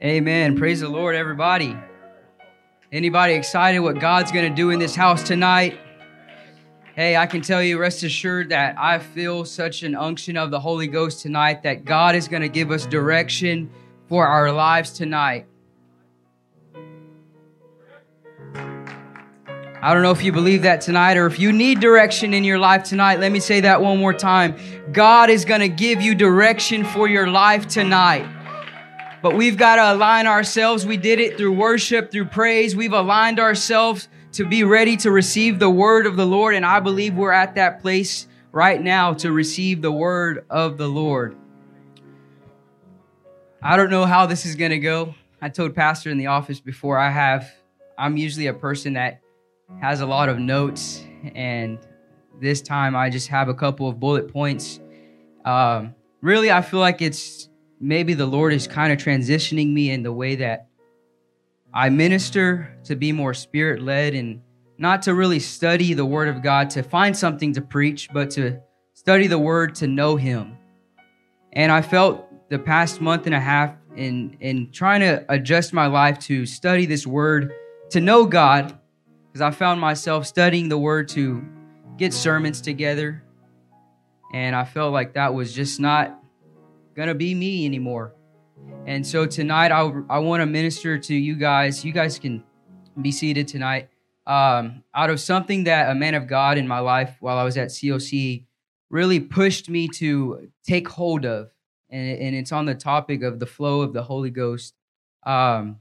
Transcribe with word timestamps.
Amen. 0.00 0.56
Praise 0.56 0.78
the 0.78 0.88
Lord, 0.88 1.16
everybody. 1.16 1.76
Anybody 2.92 3.32
excited 3.32 3.80
what 3.80 3.98
God's 3.98 4.30
going 4.30 4.48
to 4.48 4.54
do 4.54 4.70
in 4.70 4.78
this 4.78 4.94
house 4.94 5.24
tonight? 5.24 5.76
Hey, 6.94 7.16
I 7.16 7.26
can 7.26 7.42
tell 7.42 7.60
you, 7.60 7.80
rest 7.80 8.04
assured 8.04 8.50
that 8.50 8.78
I 8.78 9.00
feel 9.00 9.44
such 9.44 9.82
an 9.82 9.96
unction 9.96 10.36
of 10.36 10.52
the 10.52 10.60
Holy 10.60 10.86
Ghost 10.86 11.20
tonight 11.20 11.64
that 11.64 11.84
God 11.84 12.14
is 12.14 12.28
going 12.28 12.42
to 12.42 12.48
give 12.48 12.70
us 12.70 12.86
direction 12.86 13.72
for 14.08 14.24
our 14.24 14.52
lives 14.52 14.92
tonight. 14.92 15.46
I 19.82 19.94
don't 19.94 20.04
know 20.04 20.12
if 20.12 20.22
you 20.22 20.30
believe 20.30 20.62
that 20.62 20.80
tonight 20.80 21.16
or 21.16 21.26
if 21.26 21.40
you 21.40 21.52
need 21.52 21.80
direction 21.80 22.34
in 22.34 22.44
your 22.44 22.60
life 22.60 22.84
tonight. 22.84 23.18
Let 23.18 23.32
me 23.32 23.40
say 23.40 23.62
that 23.62 23.82
one 23.82 23.98
more 23.98 24.14
time. 24.14 24.54
God 24.92 25.28
is 25.28 25.44
going 25.44 25.60
to 25.60 25.68
give 25.68 26.00
you 26.00 26.14
direction 26.14 26.84
for 26.84 27.08
your 27.08 27.26
life 27.26 27.66
tonight. 27.66 28.37
But 29.22 29.34
we've 29.34 29.56
got 29.56 29.76
to 29.76 29.94
align 29.94 30.26
ourselves. 30.26 30.86
We 30.86 30.96
did 30.96 31.18
it 31.18 31.36
through 31.36 31.52
worship, 31.52 32.10
through 32.10 32.26
praise. 32.26 32.76
We've 32.76 32.92
aligned 32.92 33.40
ourselves 33.40 34.08
to 34.32 34.46
be 34.46 34.62
ready 34.62 34.96
to 34.98 35.10
receive 35.10 35.58
the 35.58 35.70
word 35.70 36.06
of 36.06 36.16
the 36.16 36.26
Lord. 36.26 36.54
And 36.54 36.64
I 36.64 36.80
believe 36.80 37.14
we're 37.14 37.32
at 37.32 37.56
that 37.56 37.80
place 37.80 38.28
right 38.52 38.80
now 38.80 39.14
to 39.14 39.32
receive 39.32 39.82
the 39.82 39.90
word 39.90 40.44
of 40.48 40.78
the 40.78 40.86
Lord. 40.86 41.36
I 43.60 43.76
don't 43.76 43.90
know 43.90 44.06
how 44.06 44.26
this 44.26 44.46
is 44.46 44.54
going 44.54 44.70
to 44.70 44.78
go. 44.78 45.14
I 45.42 45.48
told 45.48 45.74
Pastor 45.74 46.10
in 46.10 46.18
the 46.18 46.28
office 46.28 46.60
before 46.60 46.98
I 46.98 47.10
have, 47.10 47.50
I'm 47.96 48.16
usually 48.16 48.46
a 48.46 48.54
person 48.54 48.92
that 48.92 49.20
has 49.80 50.00
a 50.00 50.06
lot 50.06 50.28
of 50.28 50.38
notes, 50.38 51.04
and 51.34 51.78
this 52.40 52.62
time 52.62 52.94
I 52.94 53.10
just 53.10 53.28
have 53.28 53.48
a 53.48 53.54
couple 53.54 53.88
of 53.88 53.98
bullet 53.98 54.32
points. 54.32 54.80
Um, 55.44 55.94
really, 56.20 56.50
I 56.50 56.62
feel 56.62 56.80
like 56.80 57.02
it's 57.02 57.48
maybe 57.80 58.14
the 58.14 58.26
Lord 58.26 58.52
is 58.52 58.66
kind 58.66 58.92
of 58.92 58.98
transitioning 58.98 59.72
me 59.72 59.90
in 59.90 60.02
the 60.02 60.12
way 60.12 60.36
that 60.36 60.68
I 61.72 61.90
minister 61.90 62.76
to 62.84 62.96
be 62.96 63.12
more 63.12 63.34
spirit 63.34 63.82
led 63.82 64.14
and 64.14 64.40
not 64.78 65.02
to 65.02 65.14
really 65.14 65.40
study 65.40 65.92
the 65.92 66.06
Word 66.06 66.28
of 66.28 66.42
God 66.42 66.70
to 66.70 66.82
find 66.82 67.16
something 67.16 67.52
to 67.54 67.60
preach, 67.60 68.08
but 68.12 68.30
to 68.32 68.60
study 68.94 69.26
the 69.26 69.38
Word 69.38 69.74
to 69.76 69.86
know 69.86 70.16
Him. 70.16 70.56
And 71.52 71.72
I 71.72 71.82
felt 71.82 72.26
the 72.48 72.58
past 72.58 73.00
month 73.00 73.26
and 73.26 73.34
a 73.34 73.40
half 73.40 73.74
in, 73.96 74.36
in 74.40 74.70
trying 74.70 75.00
to 75.00 75.24
adjust 75.28 75.72
my 75.72 75.86
life 75.86 76.18
to 76.20 76.46
study 76.46 76.86
this 76.86 77.06
Word, 77.06 77.52
to 77.90 78.00
know 78.00 78.24
God, 78.24 78.78
because 79.26 79.40
I 79.40 79.50
found 79.50 79.80
myself 79.80 80.26
studying 80.26 80.68
the 80.68 80.78
Word 80.78 81.08
to 81.10 81.44
get 81.96 82.14
sermons 82.14 82.60
together. 82.60 83.22
And 84.32 84.54
I 84.54 84.64
felt 84.64 84.92
like 84.92 85.14
that 85.14 85.34
was 85.34 85.52
just 85.52 85.80
not 85.80 86.22
going 86.98 87.08
to 87.08 87.14
be 87.14 87.32
me 87.32 87.64
anymore. 87.64 88.12
And 88.84 89.06
so 89.06 89.24
tonight, 89.24 89.70
I, 89.70 89.88
I 90.10 90.18
want 90.18 90.40
to 90.40 90.46
minister 90.46 90.98
to 90.98 91.14
you 91.14 91.36
guys. 91.36 91.84
You 91.84 91.92
guys 91.92 92.18
can 92.18 92.42
be 93.00 93.12
seated 93.12 93.46
tonight. 93.46 93.88
Um, 94.26 94.82
out 94.92 95.08
of 95.08 95.20
something 95.20 95.62
that 95.64 95.92
a 95.92 95.94
man 95.94 96.16
of 96.16 96.26
God 96.26 96.58
in 96.58 96.66
my 96.66 96.80
life 96.80 97.14
while 97.20 97.38
I 97.38 97.44
was 97.44 97.56
at 97.56 97.68
COC 97.68 98.46
really 98.90 99.20
pushed 99.20 99.70
me 99.70 99.86
to 99.94 100.50
take 100.66 100.88
hold 100.88 101.24
of. 101.24 101.52
And, 101.88 102.18
and 102.18 102.34
it's 102.34 102.50
on 102.50 102.66
the 102.66 102.74
topic 102.74 103.22
of 103.22 103.38
the 103.38 103.46
flow 103.46 103.82
of 103.82 103.92
the 103.92 104.02
Holy 104.02 104.30
Ghost. 104.30 104.74
Um, 105.24 105.78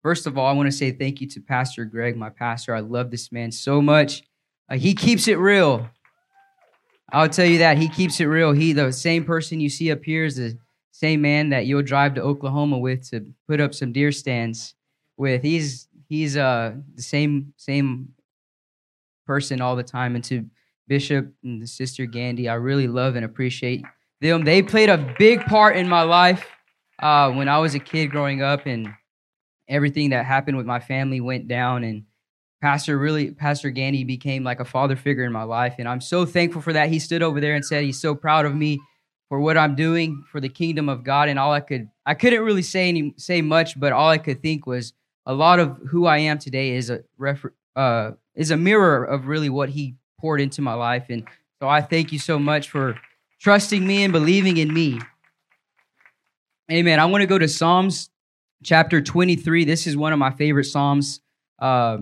First 0.00 0.26
of 0.26 0.36
all, 0.36 0.46
I 0.46 0.52
want 0.52 0.66
to 0.66 0.76
say 0.76 0.92
thank 0.92 1.22
you 1.22 1.26
to 1.28 1.40
Pastor 1.40 1.86
Greg, 1.86 2.14
my 2.14 2.28
pastor. 2.28 2.74
I 2.74 2.80
love 2.80 3.10
this 3.10 3.32
man 3.32 3.50
so 3.50 3.80
much. 3.80 4.22
Uh, 4.68 4.76
he 4.76 4.94
keeps 4.94 5.26
it 5.28 5.38
real. 5.38 5.88
I'll 7.12 7.28
tell 7.28 7.46
you 7.46 7.58
that 7.58 7.78
he 7.78 7.88
keeps 7.88 8.20
it 8.20 8.24
real. 8.24 8.52
He, 8.52 8.72
the 8.72 8.92
same 8.92 9.24
person 9.24 9.60
you 9.60 9.68
see 9.68 9.92
up 9.92 10.04
here, 10.04 10.24
is 10.24 10.36
the 10.36 10.58
same 10.90 11.20
man 11.22 11.50
that 11.50 11.66
you'll 11.66 11.82
drive 11.82 12.14
to 12.14 12.22
Oklahoma 12.22 12.78
with 12.78 13.08
to 13.10 13.26
put 13.46 13.60
up 13.60 13.74
some 13.74 13.92
deer 13.92 14.12
stands 14.12 14.74
with. 15.16 15.42
He's 15.42 15.88
he's 16.08 16.36
uh 16.36 16.74
the 16.94 17.02
same 17.02 17.52
same 17.56 18.08
person 19.26 19.60
all 19.60 19.76
the 19.76 19.82
time. 19.82 20.14
And 20.14 20.24
to 20.24 20.44
Bishop 20.86 21.32
and 21.42 21.62
the 21.62 21.66
sister 21.66 22.06
Gandy, 22.06 22.48
I 22.48 22.54
really 22.54 22.88
love 22.88 23.16
and 23.16 23.24
appreciate 23.24 23.84
them. 24.20 24.44
They 24.44 24.62
played 24.62 24.88
a 24.88 25.14
big 25.18 25.44
part 25.44 25.76
in 25.76 25.88
my 25.88 26.02
life 26.02 26.46
uh, 27.00 27.32
when 27.32 27.48
I 27.48 27.58
was 27.58 27.74
a 27.74 27.78
kid 27.78 28.10
growing 28.10 28.42
up, 28.42 28.66
and 28.66 28.88
everything 29.68 30.10
that 30.10 30.24
happened 30.26 30.56
with 30.56 30.66
my 30.66 30.80
family 30.80 31.20
went 31.20 31.48
down 31.48 31.84
and 31.84 32.04
pastor 32.64 32.96
really 32.96 33.30
pastor 33.30 33.68
Gandy 33.68 34.04
became 34.04 34.42
like 34.42 34.58
a 34.58 34.64
father 34.64 34.96
figure 34.96 35.24
in 35.24 35.32
my 35.32 35.42
life 35.42 35.74
and 35.78 35.86
i'm 35.86 36.00
so 36.00 36.24
thankful 36.24 36.62
for 36.62 36.72
that 36.72 36.88
he 36.88 36.98
stood 36.98 37.22
over 37.22 37.38
there 37.38 37.54
and 37.54 37.62
said 37.62 37.84
he's 37.84 38.00
so 38.00 38.14
proud 38.14 38.46
of 38.46 38.54
me 38.54 38.80
for 39.28 39.38
what 39.38 39.58
i'm 39.58 39.74
doing 39.74 40.24
for 40.32 40.40
the 40.40 40.48
kingdom 40.48 40.88
of 40.88 41.04
god 41.04 41.28
and 41.28 41.38
all 41.38 41.52
i 41.52 41.60
could 41.60 41.90
i 42.06 42.14
couldn't 42.14 42.42
really 42.42 42.62
say 42.62 42.88
any 42.88 43.12
say 43.18 43.42
much 43.42 43.78
but 43.78 43.92
all 43.92 44.08
i 44.08 44.16
could 44.16 44.40
think 44.40 44.66
was 44.66 44.94
a 45.26 45.34
lot 45.34 45.60
of 45.60 45.78
who 45.90 46.06
i 46.06 46.16
am 46.16 46.38
today 46.38 46.70
is 46.70 46.88
a 46.88 47.04
refer, 47.18 47.52
uh, 47.76 48.12
is 48.34 48.50
a 48.50 48.56
mirror 48.56 49.04
of 49.04 49.26
really 49.26 49.50
what 49.50 49.68
he 49.68 49.94
poured 50.18 50.40
into 50.40 50.62
my 50.62 50.72
life 50.72 51.04
and 51.10 51.28
so 51.60 51.68
i 51.68 51.82
thank 51.82 52.12
you 52.12 52.18
so 52.18 52.38
much 52.38 52.70
for 52.70 52.98
trusting 53.40 53.86
me 53.86 54.04
and 54.04 54.12
believing 54.14 54.56
in 54.56 54.72
me 54.72 54.98
amen 56.72 56.98
i 56.98 57.04
want 57.04 57.20
to 57.20 57.26
go 57.26 57.38
to 57.38 57.46
psalms 57.46 58.08
chapter 58.62 59.02
23. 59.02 59.66
This 59.66 59.86
is 59.86 59.94
one 59.94 60.14
of 60.14 60.18
my 60.18 60.30
favorite 60.30 60.64
Psalms. 60.64 61.20
Uh, 61.58 61.98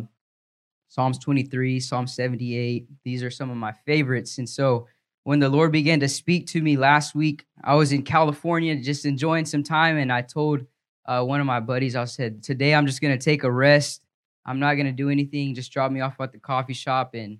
Psalms 0.93 1.19
23, 1.21 1.81
Psalm 1.81 2.07
78. 2.07 2.87
These 3.03 3.23
are 3.23 3.31
some 3.31 3.49
of 3.49 3.57
my 3.57 3.73
favorites. 3.87 4.37
And 4.37 4.47
so 4.47 4.89
when 5.25 5.39
the 5.39 5.49
Lord 5.49 5.73
began 5.73 6.01
to 6.01 6.09
speak 6.09 6.47
to 6.49 6.61
me 6.61 6.77
last 6.77 7.15
week, 7.15 7.47
I 7.65 7.77
was 7.77 7.93
in 7.93 8.03
California 8.03 8.77
just 8.77 9.07
enjoying 9.07 9.47
some 9.47 9.63
time. 9.63 9.97
And 9.97 10.13
I 10.13 10.21
told 10.21 10.67
uh, 11.07 11.25
one 11.25 11.41
of 11.41 11.47
my 11.47 11.61
buddies, 11.61 11.97
I 11.97 12.05
said, 12.05 12.43
Today 12.43 12.75
I'm 12.75 12.87
just 12.87 13.01
going 13.01 13.19
to 13.19 13.25
take 13.25 13.43
a 13.43 13.51
rest. 13.51 14.05
I'm 14.45 14.61
not 14.61 14.75
going 14.75 14.85
to 14.85 14.93
do 14.93 15.09
anything. 15.09 15.55
Just 15.55 15.73
drop 15.73 15.91
me 15.91 16.03
off 16.03 16.21
at 16.21 16.31
the 16.31 16.39
coffee 16.39 16.75
shop. 16.75 17.15
And 17.15 17.39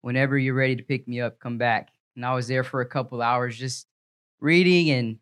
whenever 0.00 0.38
you're 0.38 0.54
ready 0.54 0.76
to 0.76 0.82
pick 0.82 1.06
me 1.06 1.20
up, 1.20 1.38
come 1.38 1.58
back. 1.58 1.90
And 2.14 2.24
I 2.24 2.34
was 2.34 2.48
there 2.48 2.64
for 2.64 2.80
a 2.80 2.86
couple 2.86 3.20
hours 3.20 3.58
just 3.58 3.88
reading 4.40 4.90
and 4.90 5.18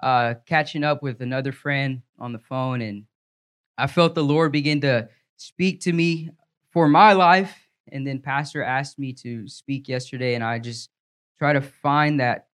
uh, 0.00 0.34
catching 0.44 0.84
up 0.84 1.02
with 1.02 1.22
another 1.22 1.52
friend 1.52 2.02
on 2.18 2.34
the 2.34 2.38
phone, 2.38 2.82
and 2.82 3.04
I 3.78 3.86
felt 3.86 4.14
the 4.14 4.22
Lord 4.22 4.52
begin 4.52 4.82
to 4.82 5.08
speak 5.38 5.80
to 5.80 5.92
me 5.94 6.28
for 6.74 6.88
my 6.88 7.12
life. 7.12 7.68
And 7.90 8.06
then 8.06 8.18
Pastor 8.18 8.62
asked 8.62 8.98
me 8.98 9.12
to 9.22 9.46
speak 9.48 9.88
yesterday, 9.88 10.34
and 10.34 10.42
I 10.42 10.58
just 10.58 10.90
try 11.38 11.52
to 11.52 11.60
find 11.60 12.18
that 12.18 12.48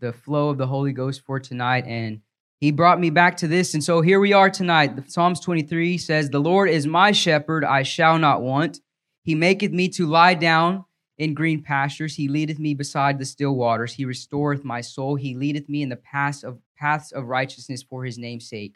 the 0.00 0.12
flow 0.12 0.50
of 0.50 0.58
the 0.58 0.66
Holy 0.66 0.92
Ghost 0.92 1.22
for 1.24 1.40
tonight. 1.40 1.86
And 1.86 2.20
he 2.60 2.70
brought 2.70 3.00
me 3.00 3.08
back 3.08 3.38
to 3.38 3.48
this. 3.48 3.72
And 3.72 3.82
so 3.82 4.02
here 4.02 4.20
we 4.20 4.34
are 4.34 4.50
tonight. 4.50 5.10
Psalms 5.10 5.40
23 5.40 5.96
says, 5.96 6.28
The 6.28 6.38
Lord 6.38 6.68
is 6.68 6.86
my 6.86 7.12
shepherd, 7.12 7.64
I 7.64 7.82
shall 7.82 8.18
not 8.18 8.42
want. 8.42 8.80
He 9.22 9.34
maketh 9.34 9.72
me 9.72 9.88
to 9.90 10.06
lie 10.06 10.34
down 10.34 10.84
in 11.16 11.32
green 11.32 11.62
pastures. 11.62 12.16
He 12.16 12.28
leadeth 12.28 12.58
me 12.58 12.74
beside 12.74 13.18
the 13.18 13.24
still 13.24 13.54
waters. 13.54 13.94
He 13.94 14.04
restoreth 14.04 14.64
my 14.64 14.82
soul. 14.82 15.14
He 15.14 15.34
leadeth 15.34 15.68
me 15.68 15.82
in 15.82 15.88
the 15.88 15.96
paths 15.96 16.44
of 16.44 16.58
paths 16.76 17.12
of 17.12 17.26
righteousness 17.26 17.82
for 17.82 18.04
his 18.04 18.18
name's 18.18 18.48
sake. 18.48 18.74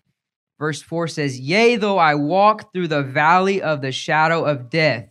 Verse 0.58 0.80
4 0.80 1.08
says, 1.08 1.38
Yea, 1.38 1.76
though 1.76 1.98
I 1.98 2.14
walk 2.14 2.72
through 2.72 2.88
the 2.88 3.02
valley 3.02 3.60
of 3.60 3.82
the 3.82 3.92
shadow 3.92 4.44
of 4.44 4.70
death, 4.70 5.08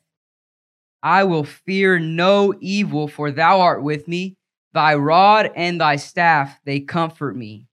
I 1.04 1.24
will 1.26 1.44
fear 1.44 2.00
no 2.00 2.54
evil, 2.60 3.08
for 3.08 3.32
thou 3.32 3.62
art 3.62 3.84
with 3.84 4.08
me. 4.08 4.38
Thy 4.74 4.96
rod 4.96 5.52
and 5.56 5.80
thy 5.80 5.98
staff, 5.98 6.60
they 6.66 6.80
comfort 6.80 7.36
me. 7.38 7.68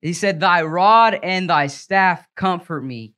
He 0.00 0.14
said, 0.14 0.40
Thy 0.40 0.62
rod 0.62 1.18
and 1.22 1.50
thy 1.50 1.66
staff 1.66 2.26
comfort 2.34 2.82
me. 2.82 3.14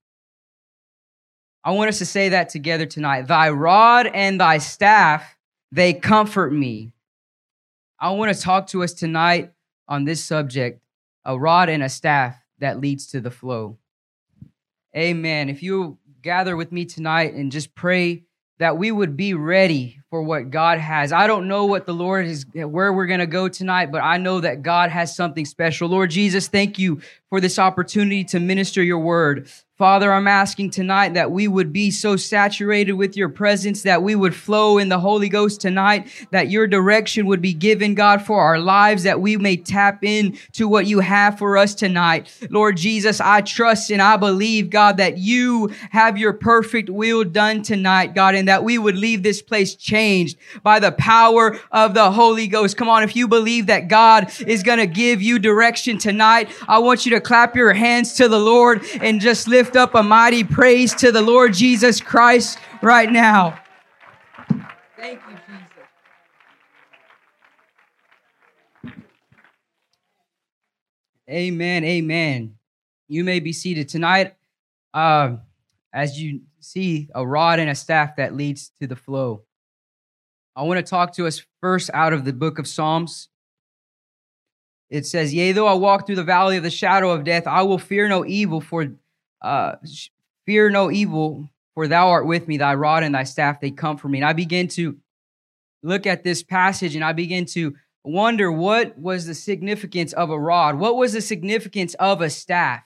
I 1.63 1.71
want 1.71 1.89
us 1.89 1.99
to 1.99 2.07
say 2.07 2.31
that 2.31 2.51
together 2.51 2.85
tonight. 2.85 3.23
Thy 3.23 3.49
rod 3.49 4.07
and 4.09 4.41
thy 4.41 4.59
staff, 4.59 5.39
they 5.73 5.95
comfort 5.95 6.53
me. 6.53 6.93
I 7.99 8.11
want 8.11 8.35
to 8.37 8.43
talk 8.43 8.67
to 8.69 8.83
us 8.83 8.93
tonight 8.93 9.53
on 9.89 10.05
this 10.05 10.23
subject 10.23 10.81
a 11.25 11.39
rod 11.39 11.71
and 11.71 11.83
a 11.83 11.89
staff 11.89 12.44
that 12.59 12.81
leads 12.81 13.07
to 13.09 13.21
the 13.21 13.31
flow. 13.31 13.79
Amen. 14.97 15.49
If 15.49 15.63
you 15.63 15.99
gather 16.23 16.57
with 16.57 16.73
me 16.73 16.85
tonight 16.85 17.35
and 17.35 17.51
just 17.51 17.75
pray 17.75 18.25
that 18.59 18.79
we 18.79 18.93
would 18.93 19.17
be 19.17 19.35
ready 19.35 20.01
for 20.15 20.23
what 20.23 20.49
God 20.49 20.79
has. 20.79 21.11
I 21.11 21.27
don't 21.27 21.49
know 21.49 21.67
what 21.67 21.87
the 21.87 21.93
Lord 21.93 22.27
is, 22.27 22.47
where 22.55 22.93
we're 22.93 23.07
going 23.07 23.19
to 23.19 23.27
go 23.27 23.49
tonight, 23.49 23.91
but 23.91 24.01
I 24.01 24.17
know 24.17 24.39
that 24.39 24.63
God 24.63 24.91
has 24.91 25.17
something 25.17 25.45
special. 25.45 25.89
Lord 25.89 26.11
Jesus, 26.11 26.47
thank 26.47 26.79
you 26.79 27.01
for 27.31 27.41
this 27.41 27.59
opportunity 27.59 28.23
to 28.23 28.39
minister 28.39 28.81
your 28.81 29.01
word. 29.01 29.51
Father, 29.77 30.13
I'm 30.13 30.29
asking 30.29 30.71
tonight 30.71 31.15
that 31.15 31.33
we 31.33 31.49
would 31.49 31.73
be 31.73 31.91
so 31.91 32.15
saturated 32.15 32.93
with 32.93 33.17
your 33.17 33.29
presence 33.29 33.83
that 33.83 34.05
we 34.05 34.15
would 34.15 34.33
flow 34.33 34.79
in 34.79 34.89
the 34.89 35.01
Holy 35.01 35.29
Ghost 35.29 35.61
tonight, 35.61 36.07
that 36.31 36.49
your 36.49 36.69
direction 36.69 37.27
would 37.27 37.43
be 37.43 37.53
given, 37.53 37.97
God, 37.97 38.23
for 38.23 38.41
our 38.41 38.61
lives, 38.61 39.03
that 39.03 39.21
we 39.21 39.37
may 39.37 39.57
tap 39.57 40.05
in 40.05 40.39
to 40.53 40.69
what 40.69 40.87
you 40.87 41.01
have 41.01 41.39
for 41.39 41.59
us 41.59 41.75
tonight. 41.75 42.33
Lord 42.51 42.77
Jesus, 42.77 43.21
I 43.21 43.41
trust 43.41 43.91
and 43.91 44.01
I 44.01 44.17
believe, 44.17 44.71
God, 44.71 44.99
that 44.99 45.19
you 45.19 45.75
have 45.91 46.19
your 46.19 46.35
perfect 46.35 46.89
will 46.89 47.25
done 47.25 47.63
tonight, 47.63 48.15
God, 48.15 48.37
and 48.37 48.47
that 48.47 48.63
we 48.63 48.79
would 48.79 48.97
leave 48.97 49.25
this 49.25 49.43
place 49.43 49.75
changed 49.75 50.04
by 50.63 50.79
the 50.79 50.93
power 50.93 51.59
of 51.73 51.95
the 51.95 52.13
Holy 52.13 52.47
Ghost. 52.47 52.77
Come 52.77 52.89
on, 52.89 53.03
if 53.03 53.17
you 53.17 53.27
believe 53.27 53.67
that 53.67 53.89
God 53.89 54.33
is 54.47 54.63
going 54.63 54.79
to 54.79 54.87
give 54.87 55.21
you 55.21 55.39
direction 55.39 55.99
tonight, 55.99 56.49
I 56.69 56.79
want 56.79 57.05
you 57.05 57.11
to 57.13 57.21
clap 57.21 57.57
your 57.57 57.73
hands 57.73 58.15
to 58.15 58.29
the 58.29 58.39
Lord 58.39 58.85
and 59.01 59.21
just 59.21 59.49
lift 59.49 59.65
lift 59.65 59.77
up 59.77 59.95
a 59.95 60.03
mighty 60.03 60.45
praise 60.45 60.95
to 60.95 61.11
the 61.11 61.23
Lord 61.23 61.55
Jesus 61.55 61.99
Christ 61.99 62.59
right 62.83 63.11
now. 63.11 63.59
Thank 64.97 65.21
you, 65.29 65.37
Jesus. 68.85 69.05
Amen. 71.29 71.85
Amen. 71.85 72.57
You 73.09 73.25
may 73.25 73.41
be 73.41 73.55
seated 73.55 73.89
tonight. 73.89 74.35
Uh, 74.93 75.37
as 75.93 76.21
you 76.21 76.43
see, 76.61 77.09
a 77.15 77.27
rod 77.27 77.59
and 77.59 77.71
a 77.71 77.75
staff 77.75 78.17
that 78.17 78.35
leads 78.35 78.71
to 78.81 78.87
the 78.87 78.97
flow. 78.97 79.45
I 80.57 80.63
want 80.63 80.79
to 80.79 80.89
talk 80.89 81.15
to 81.15 81.27
us 81.27 81.45
first 81.61 81.91
out 81.93 82.13
of 82.13 82.25
the 82.25 82.33
book 82.33 82.59
of 82.59 82.69
Psalms. 82.69 83.29
It 84.89 85.05
says, 85.07 85.35
Yea, 85.35 85.53
though 85.53 85.67
I 85.67 85.75
walk 85.75 86.07
through 86.07 86.17
the 86.17 86.25
valley 86.25 86.57
of 86.57 86.63
the 86.63 86.71
shadow 86.71 87.11
of 87.11 87.25
death, 87.25 87.47
I 87.47 87.63
will 87.63 87.79
fear 87.79 88.09
no 88.09 88.25
evil, 88.25 88.61
for 88.61 88.87
uh, 89.43 89.77
fear 90.47 90.71
no 90.71 90.91
evil, 90.91 91.51
for 91.75 91.89
thou 91.89 92.09
art 92.09 92.27
with 92.27 92.47
me, 92.47 92.57
thy 92.57 92.75
rod 92.75 93.03
and 93.03 93.15
thy 93.15 93.25
staff, 93.25 93.61
they 93.61 93.73
comfort 93.73 94.09
me. 94.09 94.19
And 94.19 94.27
I 94.27 94.33
begin 94.33 94.69
to 94.69 94.97
look 95.83 96.07
at 96.07 96.23
this 96.23 96.43
passage 96.43 96.95
and 96.95 97.05
I 97.05 97.13
begin 97.13 97.47
to 97.47 97.75
wonder 98.05 98.53
what 98.53 98.97
was 98.97 99.27
the 99.27 99.35
significance 99.35 100.13
of 100.13 100.31
a 100.31 100.39
rod? 100.39 100.79
What 100.79 100.97
was 100.97 101.13
the 101.13 101.21
significance 101.21 101.95
of 101.95 102.21
a 102.21 102.31
staff? 102.31 102.83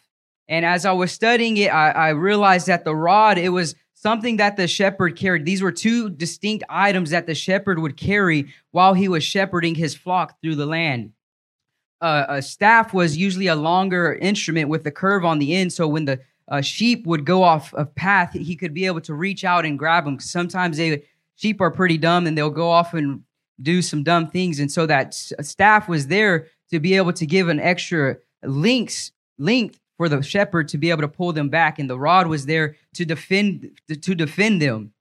And 0.49 0.64
as 0.64 0.87
I 0.87 0.93
was 0.93 1.12
studying 1.12 1.59
it, 1.59 1.69
I, 1.69 1.91
I 1.91 2.09
realized 2.11 2.69
that 2.69 2.85
the 2.85 2.94
rod, 2.94 3.37
it 3.37 3.50
was 3.50 3.75
something 4.00 4.37
that 4.37 4.56
the 4.56 4.69
shepherd 4.69 5.17
carried. 5.17 5.45
These 5.45 5.62
were 5.62 5.73
two 5.73 6.09
distinct 6.09 6.65
items 6.69 7.11
that 7.11 7.27
the 7.27 7.35
shepherd 7.35 7.81
would 7.81 7.97
carry 7.97 8.53
while 8.71 8.95
he 8.95 9.09
was 9.09 9.25
shepherding 9.25 9.75
his 9.75 9.95
flock 9.95 10.41
through 10.41 10.55
the 10.55 10.67
land. 10.67 11.12
Uh, 12.00 12.27
a 12.29 12.43
staff 12.43 12.95
was 12.95 13.17
usually 13.17 13.49
a 13.49 13.56
longer 13.56 14.15
instrument 14.15 14.69
with 14.69 14.87
a 14.87 14.91
curve 14.93 15.25
on 15.25 15.41
the 15.41 15.55
end. 15.55 15.73
So 15.73 15.89
when 15.89 16.05
the 16.05 16.21
a 16.50 16.62
sheep 16.62 17.06
would 17.06 17.27
go 17.27 17.43
off 17.43 17.75
a 17.77 17.85
path, 17.85 18.33
he 18.33 18.56
could 18.56 18.73
be 18.73 18.87
able 18.87 19.03
to 19.03 19.15
reach 19.15 19.45
out 19.45 19.67
and 19.67 19.79
grab 19.79 20.05
them. 20.05 20.19
Sometimes 20.19 20.79
they 20.79 21.03
sheep 21.37 21.61
are 21.61 21.71
pretty 21.71 21.99
dumb 21.99 22.27
and 22.27 22.39
they'll 22.39 22.50
go 22.50 22.71
off 22.71 22.95
and 22.95 23.23
do 23.61 23.83
some 23.83 24.03
dumb 24.03 24.29
things, 24.29 24.61
and 24.61 24.71
so 24.71 24.87
that 24.87 25.12
staff 25.12 25.89
was 25.89 26.06
there 26.06 26.47
to 26.71 26.79
be 26.79 26.95
able 26.95 27.12
to 27.12 27.27
give 27.27 27.49
an 27.49 27.59
extra 27.59 28.17
links 28.45 29.11
length 29.37 29.81
for 29.99 30.09
the 30.09 30.23
shepherd 30.23 30.69
to 30.69 30.79
be 30.79 30.89
able 30.89 31.03
to 31.03 31.09
pull 31.09 31.35
them 31.35 31.50
back, 31.50 31.79
and 31.79 31.91
the 31.91 31.99
rod 31.99 32.27
was 32.29 32.47
there 32.47 32.77
to 32.95 33.05
defend 33.05 33.79
to 33.89 34.15
defend 34.15 34.62
them. 34.62 34.93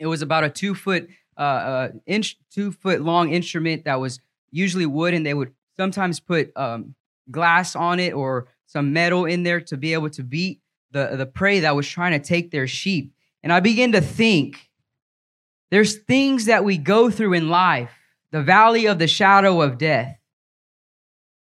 It 0.00 0.06
was 0.06 0.22
about 0.22 0.42
a 0.42 0.50
two 0.50 0.74
foot 0.74 1.08
uh, 1.36 1.40
uh 1.40 1.88
inch 2.06 2.38
two 2.50 2.72
foot 2.72 3.02
long 3.02 3.32
instrument 3.32 3.84
that 3.84 4.00
was 4.00 4.18
usually 4.50 4.86
wood, 4.86 5.14
and 5.14 5.24
they 5.24 5.34
would 5.34 5.52
sometimes 5.76 6.18
put 6.18 6.50
um, 6.56 6.94
glass 7.30 7.76
on 7.76 8.00
it 8.00 8.12
or 8.12 8.48
some 8.66 8.92
metal 8.92 9.24
in 9.26 9.42
there 9.42 9.60
to 9.60 9.76
be 9.76 9.92
able 9.92 10.10
to 10.10 10.22
beat 10.22 10.60
the, 10.92 11.16
the 11.16 11.26
prey 11.26 11.60
that 11.60 11.76
was 11.76 11.88
trying 11.88 12.12
to 12.12 12.26
take 12.26 12.50
their 12.50 12.66
sheep. 12.66 13.12
And 13.42 13.52
I 13.52 13.60
begin 13.60 13.92
to 13.92 14.00
think 14.00 14.70
there's 15.70 15.98
things 15.98 16.46
that 16.46 16.64
we 16.64 16.76
go 16.76 17.10
through 17.10 17.34
in 17.34 17.48
life, 17.48 17.90
the 18.32 18.42
valley 18.42 18.86
of 18.86 18.98
the 18.98 19.06
shadow 19.06 19.62
of 19.62 19.78
death. 19.78 20.19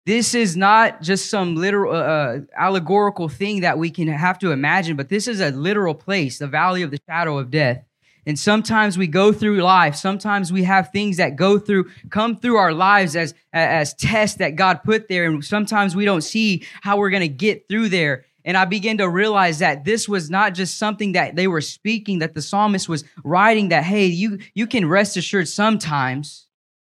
This 0.06 0.34
is 0.36 0.56
not 0.56 1.02
just 1.02 1.28
some 1.28 1.56
literal, 1.56 1.92
uh, 1.92 1.98
uh, 1.98 2.38
allegorical 2.56 3.28
thing 3.28 3.62
that 3.62 3.76
we 3.76 3.90
can 3.90 4.06
have 4.06 4.38
to 4.38 4.52
imagine, 4.52 4.96
but 4.96 5.08
this 5.08 5.26
is 5.26 5.40
a 5.40 5.50
literal 5.50 5.94
place, 5.94 6.38
the 6.38 6.46
valley 6.46 6.82
of 6.82 6.92
the 6.92 7.00
shadow 7.08 7.38
of 7.38 7.50
death. 7.50 7.82
And 8.24 8.38
sometimes 8.38 8.96
we 8.96 9.08
go 9.08 9.32
through 9.32 9.62
life. 9.62 9.96
Sometimes 9.96 10.52
we 10.52 10.62
have 10.62 10.90
things 10.90 11.16
that 11.16 11.34
go 11.34 11.58
through, 11.58 11.90
come 12.10 12.36
through 12.36 12.56
our 12.56 12.72
lives 12.72 13.16
as, 13.16 13.34
as 13.52 13.94
tests 13.94 14.38
that 14.38 14.54
God 14.54 14.84
put 14.84 15.08
there. 15.08 15.26
And 15.26 15.44
sometimes 15.44 15.96
we 15.96 16.04
don't 16.04 16.22
see 16.22 16.64
how 16.82 16.98
we're 16.98 17.10
going 17.10 17.20
to 17.20 17.28
get 17.28 17.68
through 17.68 17.88
there. 17.88 18.24
And 18.44 18.56
I 18.56 18.64
began 18.64 18.98
to 18.98 19.08
realize 19.08 19.58
that 19.58 19.84
this 19.84 20.08
was 20.08 20.30
not 20.30 20.54
just 20.54 20.78
something 20.78 21.12
that 21.12 21.34
they 21.34 21.48
were 21.48 21.60
speaking, 21.60 22.20
that 22.20 22.34
the 22.34 22.42
psalmist 22.42 22.88
was 22.88 23.04
writing 23.24 23.70
that, 23.70 23.82
hey, 23.82 24.06
you, 24.06 24.38
you 24.54 24.68
can 24.68 24.88
rest 24.88 25.16
assured 25.16 25.48
sometimes 25.48 26.46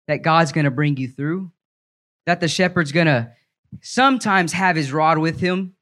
that 0.07 0.17
God's 0.17 0.51
going 0.51 0.65
to 0.65 0.71
bring 0.71 0.97
you 0.97 1.07
through, 1.07 1.51
that 2.27 2.41
the 2.41 2.47
shepherd's 2.47 2.91
going 2.91 3.07
to 3.07 3.31
sometimes 3.81 4.51
have 4.51 4.75
his 4.75 4.91
rod 4.91 5.17
with 5.17 5.39
him, 5.39 5.73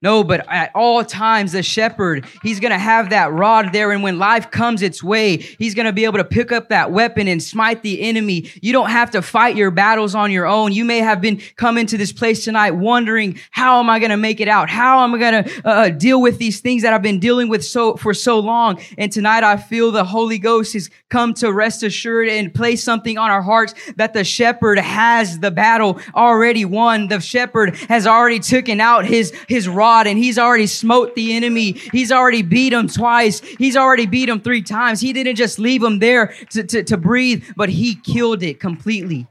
no, 0.00 0.22
but 0.22 0.46
at 0.48 0.70
all 0.76 1.04
times, 1.04 1.50
the 1.50 1.62
shepherd, 1.64 2.24
he's 2.44 2.60
going 2.60 2.70
to 2.70 2.78
have 2.78 3.10
that 3.10 3.32
rod 3.32 3.72
there. 3.72 3.90
And 3.90 4.00
when 4.00 4.20
life 4.20 4.48
comes 4.48 4.80
its 4.80 5.02
way, 5.02 5.38
he's 5.38 5.74
going 5.74 5.86
to 5.86 5.92
be 5.92 6.04
able 6.04 6.18
to 6.18 6.24
pick 6.24 6.52
up 6.52 6.68
that 6.68 6.92
weapon 6.92 7.26
and 7.26 7.42
smite 7.42 7.82
the 7.82 8.00
enemy. 8.02 8.48
You 8.62 8.72
don't 8.72 8.90
have 8.90 9.10
to 9.10 9.22
fight 9.22 9.56
your 9.56 9.72
battles 9.72 10.14
on 10.14 10.30
your 10.30 10.46
own. 10.46 10.72
You 10.72 10.84
may 10.84 11.00
have 11.00 11.20
been 11.20 11.40
coming 11.56 11.84
to 11.86 11.98
this 11.98 12.12
place 12.12 12.44
tonight 12.44 12.72
wondering, 12.72 13.40
how 13.50 13.80
am 13.80 13.90
I 13.90 13.98
going 13.98 14.12
to 14.12 14.16
make 14.16 14.38
it 14.38 14.46
out? 14.46 14.70
How 14.70 15.02
am 15.02 15.16
I 15.16 15.18
going 15.18 15.44
to 15.44 15.62
uh, 15.64 15.70
uh, 15.78 15.88
deal 15.88 16.20
with 16.22 16.38
these 16.38 16.60
things 16.60 16.82
that 16.82 16.92
I've 16.92 17.02
been 17.02 17.18
dealing 17.18 17.48
with 17.48 17.64
so, 17.64 17.96
for 17.96 18.14
so 18.14 18.38
long? 18.38 18.80
And 18.98 19.10
tonight 19.10 19.42
I 19.42 19.56
feel 19.56 19.90
the 19.90 20.04
Holy 20.04 20.38
Ghost 20.38 20.74
has 20.74 20.90
come 21.08 21.34
to 21.34 21.52
rest 21.52 21.82
assured 21.82 22.28
and 22.28 22.54
place 22.54 22.84
something 22.84 23.18
on 23.18 23.30
our 23.30 23.42
hearts 23.42 23.74
that 23.96 24.12
the 24.12 24.22
shepherd 24.22 24.78
has 24.78 25.40
the 25.40 25.50
battle 25.50 26.00
already 26.14 26.64
won. 26.64 27.08
The 27.08 27.18
shepherd 27.18 27.74
has 27.88 28.06
already 28.06 28.38
taken 28.38 28.80
out 28.80 29.04
his, 29.04 29.32
his 29.48 29.66
rod 29.66 29.87
and 29.96 30.18
he's 30.18 30.38
already 30.38 30.66
smote 30.66 31.14
the 31.14 31.34
enemy. 31.34 31.72
He's 31.72 32.12
already 32.12 32.42
beat 32.42 32.72
him 32.72 32.88
twice. 32.88 33.40
He's 33.40 33.76
already 33.76 34.06
beat 34.06 34.28
him 34.28 34.40
three 34.40 34.62
times. 34.62 35.00
He 35.00 35.12
didn't 35.12 35.36
just 35.36 35.58
leave 35.58 35.82
him 35.82 35.98
there 35.98 36.34
to, 36.50 36.62
to, 36.64 36.84
to 36.84 36.96
breathe, 36.96 37.44
but 37.56 37.68
he 37.68 37.94
killed 37.94 38.42
it 38.42 38.60
completely. 38.60 39.26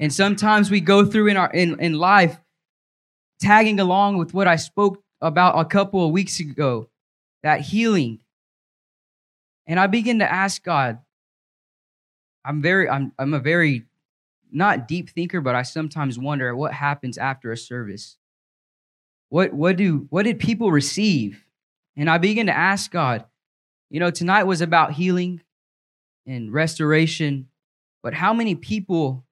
And 0.00 0.12
sometimes 0.12 0.70
we 0.70 0.80
go 0.80 1.04
through 1.04 1.28
in 1.28 1.36
our 1.36 1.50
in, 1.52 1.78
in 1.80 1.94
life 1.94 2.38
tagging 3.40 3.80
along 3.80 4.18
with 4.18 4.32
what 4.32 4.48
I 4.48 4.56
spoke 4.56 5.02
about 5.20 5.58
a 5.58 5.64
couple 5.64 6.04
of 6.04 6.12
weeks 6.12 6.40
ago, 6.40 6.88
that 7.42 7.60
healing. 7.60 8.20
And 9.66 9.78
I 9.78 9.86
begin 9.86 10.20
to 10.20 10.30
ask 10.30 10.62
God, 10.62 10.98
I'm 12.44 12.62
very, 12.62 12.88
I'm, 12.88 13.12
I'm 13.18 13.34
a 13.34 13.40
very 13.40 13.84
not 14.50 14.86
deep 14.86 15.10
thinker, 15.10 15.40
but 15.40 15.54
I 15.54 15.62
sometimes 15.62 16.18
wonder 16.18 16.54
what 16.54 16.72
happens 16.72 17.18
after 17.18 17.52
a 17.52 17.56
service. 17.56 18.16
What 19.32 19.54
what 19.54 19.76
do 19.78 20.06
what 20.10 20.24
did 20.24 20.38
people 20.38 20.70
receive? 20.70 21.46
And 21.96 22.10
I 22.10 22.18
began 22.18 22.46
to 22.46 22.54
ask 22.54 22.90
God, 22.90 23.24
you 23.88 23.98
know, 23.98 24.10
tonight 24.10 24.42
was 24.42 24.60
about 24.60 24.92
healing 24.92 25.40
and 26.26 26.52
restoration, 26.52 27.48
but 28.02 28.12
how 28.12 28.34
many 28.34 28.54
people 28.54 29.24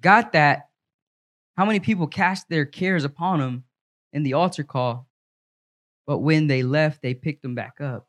got 0.00 0.32
that? 0.32 0.70
How 1.56 1.64
many 1.64 1.78
people 1.78 2.08
cast 2.08 2.48
their 2.48 2.64
cares 2.64 3.04
upon 3.04 3.40
him 3.40 3.62
in 4.12 4.24
the 4.24 4.32
altar 4.32 4.64
call, 4.64 5.06
but 6.08 6.18
when 6.18 6.48
they 6.48 6.64
left, 6.64 7.00
they 7.00 7.14
picked 7.14 7.42
them 7.42 7.54
back 7.54 7.80
up? 7.80 8.08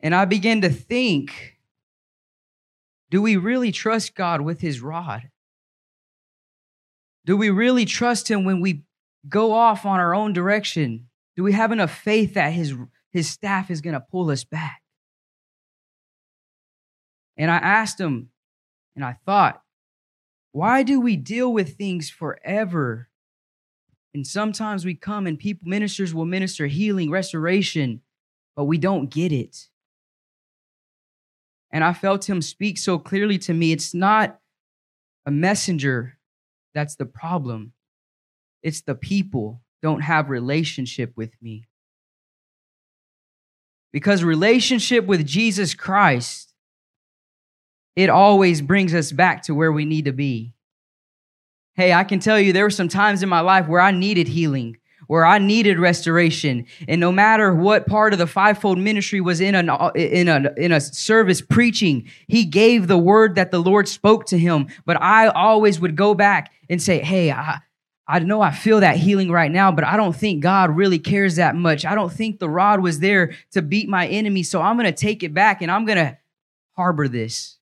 And 0.00 0.14
I 0.14 0.24
began 0.24 0.62
to 0.62 0.70
think, 0.70 1.58
do 3.10 3.20
we 3.20 3.36
really 3.36 3.70
trust 3.70 4.14
God 4.14 4.40
with 4.40 4.62
his 4.62 4.80
rod? 4.80 5.28
Do 7.26 7.36
we 7.36 7.50
really 7.50 7.84
trust 7.84 8.30
him 8.30 8.44
when 8.44 8.60
we 8.60 8.84
go 9.28 9.52
off 9.52 9.84
on 9.84 9.98
our 9.98 10.14
own 10.14 10.32
direction? 10.32 11.08
Do 11.34 11.42
we 11.42 11.52
have 11.52 11.72
enough 11.72 11.90
faith 11.90 12.34
that 12.34 12.52
his, 12.52 12.74
his 13.12 13.28
staff 13.28 13.70
is 13.70 13.80
going 13.80 13.94
to 13.94 14.00
pull 14.00 14.30
us 14.30 14.44
back? 14.44 14.80
And 17.36 17.50
I 17.50 17.56
asked 17.56 18.00
him, 18.00 18.30
and 18.94 19.04
I 19.04 19.18
thought, 19.26 19.60
why 20.52 20.84
do 20.84 21.00
we 21.00 21.16
deal 21.16 21.52
with 21.52 21.76
things 21.76 22.08
forever? 22.08 23.08
And 24.14 24.26
sometimes 24.26 24.86
we 24.86 24.94
come 24.94 25.26
and 25.26 25.38
people, 25.38 25.68
ministers 25.68 26.14
will 26.14 26.24
minister 26.24 26.68
healing, 26.68 27.10
restoration, 27.10 28.00
but 28.54 28.64
we 28.64 28.78
don't 28.78 29.10
get 29.10 29.32
it. 29.32 29.68
And 31.72 31.84
I 31.84 31.92
felt 31.92 32.30
him 32.30 32.40
speak 32.40 32.78
so 32.78 32.98
clearly 32.98 33.36
to 33.40 33.52
me. 33.52 33.72
It's 33.72 33.92
not 33.92 34.38
a 35.26 35.30
messenger 35.30 36.15
that's 36.76 36.96
the 36.96 37.06
problem. 37.06 37.72
It's 38.62 38.82
the 38.82 38.94
people 38.94 39.62
don't 39.80 40.02
have 40.02 40.28
relationship 40.28 41.12
with 41.16 41.32
me. 41.40 41.64
Because 43.92 44.22
relationship 44.22 45.06
with 45.06 45.26
Jesus 45.26 45.72
Christ, 45.72 46.52
it 47.96 48.10
always 48.10 48.60
brings 48.60 48.92
us 48.92 49.10
back 49.10 49.44
to 49.44 49.54
where 49.54 49.72
we 49.72 49.86
need 49.86 50.04
to 50.04 50.12
be. 50.12 50.52
Hey, 51.76 51.94
I 51.94 52.04
can 52.04 52.20
tell 52.20 52.38
you 52.38 52.52
there 52.52 52.64
were 52.64 52.70
some 52.70 52.88
times 52.88 53.22
in 53.22 53.28
my 53.30 53.40
life 53.40 53.68
where 53.68 53.80
I 53.80 53.90
needed 53.90 54.28
healing, 54.28 54.76
where 55.06 55.24
I 55.24 55.38
needed 55.38 55.78
restoration. 55.78 56.66
And 56.88 57.00
no 57.00 57.10
matter 57.10 57.54
what 57.54 57.86
part 57.86 58.12
of 58.12 58.18
the 58.18 58.26
fivefold 58.26 58.76
ministry 58.76 59.22
was 59.22 59.40
in 59.40 59.54
a, 59.54 59.92
in 59.94 60.28
a, 60.28 60.52
in 60.58 60.72
a 60.72 60.80
service 60.80 61.40
preaching, 61.40 62.06
he 62.28 62.44
gave 62.44 62.86
the 62.86 62.98
word 62.98 63.34
that 63.36 63.50
the 63.50 63.62
Lord 63.62 63.88
spoke 63.88 64.26
to 64.26 64.38
him. 64.38 64.66
But 64.84 65.00
I 65.00 65.28
always 65.28 65.80
would 65.80 65.96
go 65.96 66.12
back 66.12 66.52
and 66.68 66.80
say, 66.80 67.00
Hey, 67.00 67.30
I, 67.30 67.60
I 68.08 68.20
know 68.20 68.40
I 68.40 68.52
feel 68.52 68.80
that 68.80 68.96
healing 68.96 69.30
right 69.30 69.50
now, 69.50 69.72
but 69.72 69.84
I 69.84 69.96
don't 69.96 70.14
think 70.14 70.42
God 70.42 70.70
really 70.70 70.98
cares 70.98 71.36
that 71.36 71.56
much. 71.56 71.84
I 71.84 71.94
don't 71.94 72.12
think 72.12 72.38
the 72.38 72.48
rod 72.48 72.80
was 72.80 73.00
there 73.00 73.34
to 73.50 73.62
beat 73.62 73.88
my 73.88 74.06
enemy. 74.06 74.44
So 74.44 74.62
I'm 74.62 74.76
going 74.76 74.86
to 74.86 74.92
take 74.92 75.22
it 75.22 75.34
back 75.34 75.60
and 75.60 75.70
I'm 75.70 75.84
going 75.84 75.98
to 75.98 76.16
harbor 76.76 77.08
this. 77.08 77.58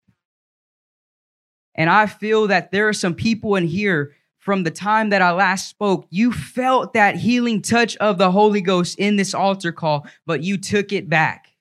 And 1.74 1.88
I 1.88 2.06
feel 2.06 2.48
that 2.48 2.72
there 2.72 2.88
are 2.88 2.92
some 2.92 3.14
people 3.14 3.56
in 3.56 3.66
here 3.66 4.14
from 4.44 4.62
the 4.62 4.70
time 4.70 5.08
that 5.08 5.22
I 5.22 5.32
last 5.32 5.70
spoke, 5.70 6.06
you 6.10 6.30
felt 6.30 6.92
that 6.92 7.16
healing 7.16 7.62
touch 7.62 7.96
of 7.96 8.18
the 8.18 8.30
Holy 8.30 8.60
Ghost 8.60 8.98
in 8.98 9.16
this 9.16 9.32
altar 9.32 9.72
call, 9.72 10.06
but 10.26 10.42
you 10.42 10.58
took 10.58 10.92
it 10.92 11.08
back. 11.08 11.53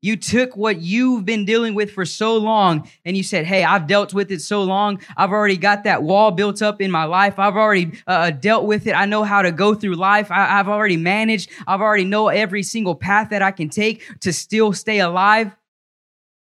You 0.00 0.16
took 0.16 0.56
what 0.56 0.80
you've 0.80 1.24
been 1.24 1.44
dealing 1.44 1.74
with 1.74 1.90
for 1.90 2.04
so 2.04 2.36
long 2.36 2.88
and 3.04 3.16
you 3.16 3.24
said, 3.24 3.46
Hey, 3.46 3.64
I've 3.64 3.88
dealt 3.88 4.14
with 4.14 4.30
it 4.30 4.40
so 4.40 4.62
long. 4.62 5.00
I've 5.16 5.32
already 5.32 5.56
got 5.56 5.84
that 5.84 6.04
wall 6.04 6.30
built 6.30 6.62
up 6.62 6.80
in 6.80 6.90
my 6.90 7.04
life. 7.04 7.38
I've 7.38 7.56
already 7.56 7.92
uh, 8.06 8.30
dealt 8.30 8.64
with 8.64 8.86
it. 8.86 8.92
I 8.92 9.06
know 9.06 9.24
how 9.24 9.42
to 9.42 9.50
go 9.50 9.74
through 9.74 9.94
life. 9.94 10.30
I, 10.30 10.46
have 10.46 10.68
already 10.68 10.96
managed. 10.96 11.50
I've 11.66 11.80
already 11.80 12.04
know 12.04 12.28
every 12.28 12.62
single 12.62 12.94
path 12.94 13.30
that 13.30 13.42
I 13.42 13.50
can 13.50 13.70
take 13.70 14.20
to 14.20 14.32
still 14.32 14.72
stay 14.72 15.00
alive. 15.00 15.56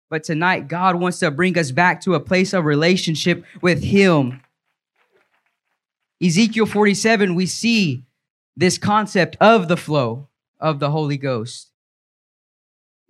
But 0.10 0.24
tonight, 0.24 0.68
God 0.68 0.96
wants 0.96 1.20
to 1.20 1.30
bring 1.30 1.58
us 1.58 1.72
back 1.72 2.02
to 2.02 2.16
a 2.16 2.20
place 2.20 2.54
of 2.54 2.66
relationship 2.66 3.44
with 3.62 3.84
Him. 3.84 4.42
Ezekiel 6.24 6.66
47, 6.66 7.36
we 7.36 7.46
see 7.46 8.06
this 8.56 8.78
concept 8.78 9.36
of 9.42 9.68
the 9.68 9.78
flow 9.78 10.30
of 10.60 10.80
the 10.80 10.90
Holy 10.90 11.18
Ghost. 11.18 11.72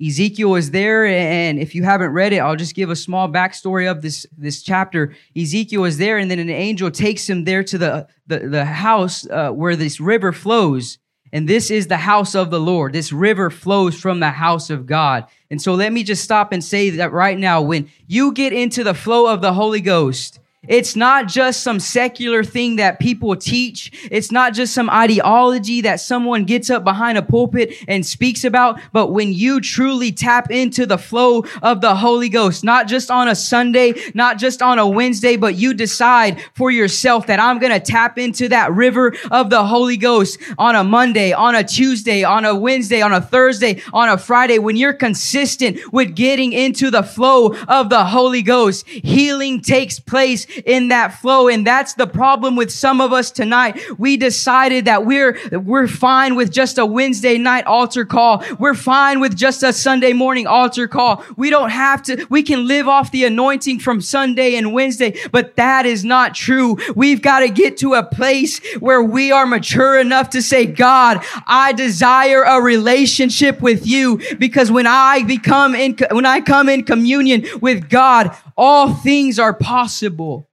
Ezekiel 0.03 0.55
is 0.55 0.71
there, 0.71 1.05
and 1.05 1.57
if 1.57 1.73
you 1.73 1.83
haven't 1.83 2.11
read 2.11 2.33
it, 2.33 2.39
I'll 2.39 2.57
just 2.57 2.75
give 2.75 2.89
a 2.89 2.95
small 2.95 3.29
backstory 3.29 3.89
of 3.89 4.01
this, 4.01 4.25
this 4.37 4.61
chapter. 4.61 5.15
Ezekiel 5.37 5.85
is 5.85 5.97
there, 5.97 6.17
and 6.17 6.29
then 6.29 6.39
an 6.39 6.49
angel 6.49 6.91
takes 6.91 7.29
him 7.29 7.45
there 7.45 7.63
to 7.63 7.77
the, 7.77 8.07
the, 8.27 8.39
the 8.39 8.65
house 8.65 9.25
uh, 9.27 9.51
where 9.51 9.77
this 9.77 10.01
river 10.01 10.33
flows. 10.33 10.97
And 11.31 11.49
this 11.49 11.71
is 11.71 11.87
the 11.87 11.97
house 11.97 12.35
of 12.35 12.49
the 12.49 12.59
Lord. 12.59 12.93
This 12.93 13.11
river 13.11 13.49
flows 13.49 13.99
from 13.99 14.19
the 14.19 14.31
house 14.31 14.69
of 14.69 14.85
God. 14.85 15.25
And 15.49 15.61
so 15.61 15.73
let 15.73 15.91
me 15.91 16.03
just 16.03 16.23
stop 16.23 16.51
and 16.51 16.63
say 16.63 16.91
that 16.91 17.11
right 17.11 17.37
now, 17.37 17.61
when 17.61 17.89
you 18.07 18.31
get 18.31 18.53
into 18.53 18.83
the 18.83 18.93
flow 18.93 19.31
of 19.33 19.41
the 19.41 19.53
Holy 19.53 19.81
Ghost, 19.81 20.39
it's 20.67 20.95
not 20.95 21.27
just 21.27 21.63
some 21.63 21.79
secular 21.79 22.43
thing 22.43 22.77
that 22.77 22.99
people 22.99 23.35
teach. 23.35 23.91
It's 24.11 24.31
not 24.31 24.53
just 24.53 24.73
some 24.73 24.89
ideology 24.89 25.81
that 25.81 25.99
someone 25.99 26.45
gets 26.45 26.69
up 26.69 26.83
behind 26.83 27.17
a 27.17 27.21
pulpit 27.21 27.73
and 27.87 28.05
speaks 28.05 28.43
about. 28.43 28.79
But 28.91 29.11
when 29.11 29.33
you 29.33 29.61
truly 29.61 30.11
tap 30.11 30.51
into 30.51 30.85
the 30.85 30.97
flow 30.97 31.45
of 31.61 31.81
the 31.81 31.95
Holy 31.95 32.29
Ghost, 32.29 32.63
not 32.63 32.87
just 32.87 33.11
on 33.11 33.27
a 33.27 33.35
Sunday, 33.35 33.93
not 34.13 34.37
just 34.37 34.61
on 34.61 34.79
a 34.79 34.87
Wednesday, 34.87 35.35
but 35.35 35.55
you 35.55 35.73
decide 35.73 36.41
for 36.53 36.71
yourself 36.71 37.27
that 37.27 37.39
I'm 37.39 37.59
going 37.59 37.73
to 37.73 37.79
tap 37.79 38.17
into 38.17 38.49
that 38.49 38.71
river 38.71 39.13
of 39.31 39.49
the 39.49 39.65
Holy 39.65 39.97
Ghost 39.97 40.39
on 40.57 40.75
a 40.75 40.83
Monday, 40.83 41.33
on 41.33 41.55
a 41.55 41.63
Tuesday, 41.63 42.23
on 42.23 42.45
a 42.45 42.55
Wednesday, 42.55 43.01
on 43.01 43.13
a 43.13 43.21
Thursday, 43.21 43.81
on 43.93 44.09
a 44.09 44.17
Friday. 44.17 44.59
When 44.59 44.75
you're 44.75 44.93
consistent 44.93 45.79
with 45.91 46.15
getting 46.15 46.53
into 46.53 46.89
the 46.91 47.03
flow 47.03 47.53
of 47.67 47.89
the 47.89 48.05
Holy 48.05 48.41
Ghost, 48.41 48.87
healing 48.87 49.61
takes 49.61 49.99
place 49.99 50.45
in 50.65 50.89
that 50.89 51.19
flow. 51.19 51.47
And 51.47 51.65
that's 51.65 51.93
the 51.95 52.07
problem 52.07 52.55
with 52.55 52.71
some 52.71 53.01
of 53.01 53.11
us 53.11 53.31
tonight. 53.31 53.79
We 53.97 54.17
decided 54.17 54.85
that 54.85 55.05
we're, 55.05 55.37
we're 55.51 55.87
fine 55.87 56.35
with 56.35 56.51
just 56.51 56.77
a 56.77 56.85
Wednesday 56.85 57.37
night 57.37 57.65
altar 57.65 58.05
call. 58.05 58.43
We're 58.59 58.73
fine 58.73 59.19
with 59.19 59.35
just 59.35 59.63
a 59.63 59.73
Sunday 59.73 60.13
morning 60.13 60.47
altar 60.47 60.87
call. 60.87 61.23
We 61.35 61.49
don't 61.49 61.69
have 61.69 62.03
to, 62.03 62.25
we 62.29 62.43
can 62.43 62.67
live 62.67 62.87
off 62.87 63.11
the 63.11 63.25
anointing 63.25 63.79
from 63.79 64.01
Sunday 64.01 64.55
and 64.55 64.73
Wednesday, 64.73 65.17
but 65.31 65.55
that 65.55 65.85
is 65.85 66.05
not 66.05 66.35
true. 66.35 66.77
We've 66.95 67.21
got 67.21 67.39
to 67.39 67.49
get 67.49 67.77
to 67.77 67.93
a 67.93 68.03
place 68.03 68.59
where 68.79 69.01
we 69.01 69.31
are 69.31 69.45
mature 69.45 69.99
enough 69.99 70.29
to 70.31 70.41
say, 70.41 70.65
God, 70.65 71.23
I 71.47 71.73
desire 71.73 72.43
a 72.43 72.61
relationship 72.61 73.61
with 73.61 73.85
you 73.85 74.19
because 74.37 74.71
when 74.71 74.87
I 74.87 75.23
become 75.23 75.75
in, 75.75 75.97
when 76.11 76.25
I 76.25 76.41
come 76.41 76.69
in 76.69 76.83
communion 76.83 77.45
with 77.61 77.89
God, 77.89 78.35
all 78.57 78.93
things 78.93 79.39
are 79.39 79.53
possible 79.53 80.49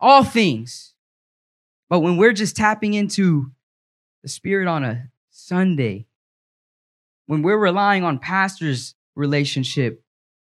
all 0.00 0.24
things. 0.24 0.94
But 1.88 2.00
when 2.00 2.16
we're 2.16 2.32
just 2.32 2.56
tapping 2.56 2.94
into 2.94 3.50
the 4.22 4.28
Spirit 4.28 4.68
on 4.68 4.84
a 4.84 5.10
Sunday, 5.30 6.06
when 7.26 7.42
we're 7.42 7.58
relying 7.58 8.04
on 8.04 8.18
pastor's 8.18 8.94
relationship 9.14 10.02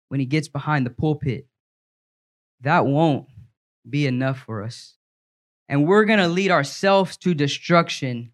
when 0.09 0.19
he 0.19 0.25
gets 0.25 0.47
behind 0.47 0.85
the 0.85 0.91
pulpit, 0.91 1.47
that 2.61 2.85
won't 2.85 3.27
be 3.87 4.07
enough 4.07 4.39
for 4.39 4.63
us. 4.63 4.95
And 5.69 5.85
we're 5.85 6.05
going 6.05 6.19
to 6.19 6.27
lead 6.27 6.49
ourselves 6.49 7.17
to 7.17 7.33
destruction 7.33 8.31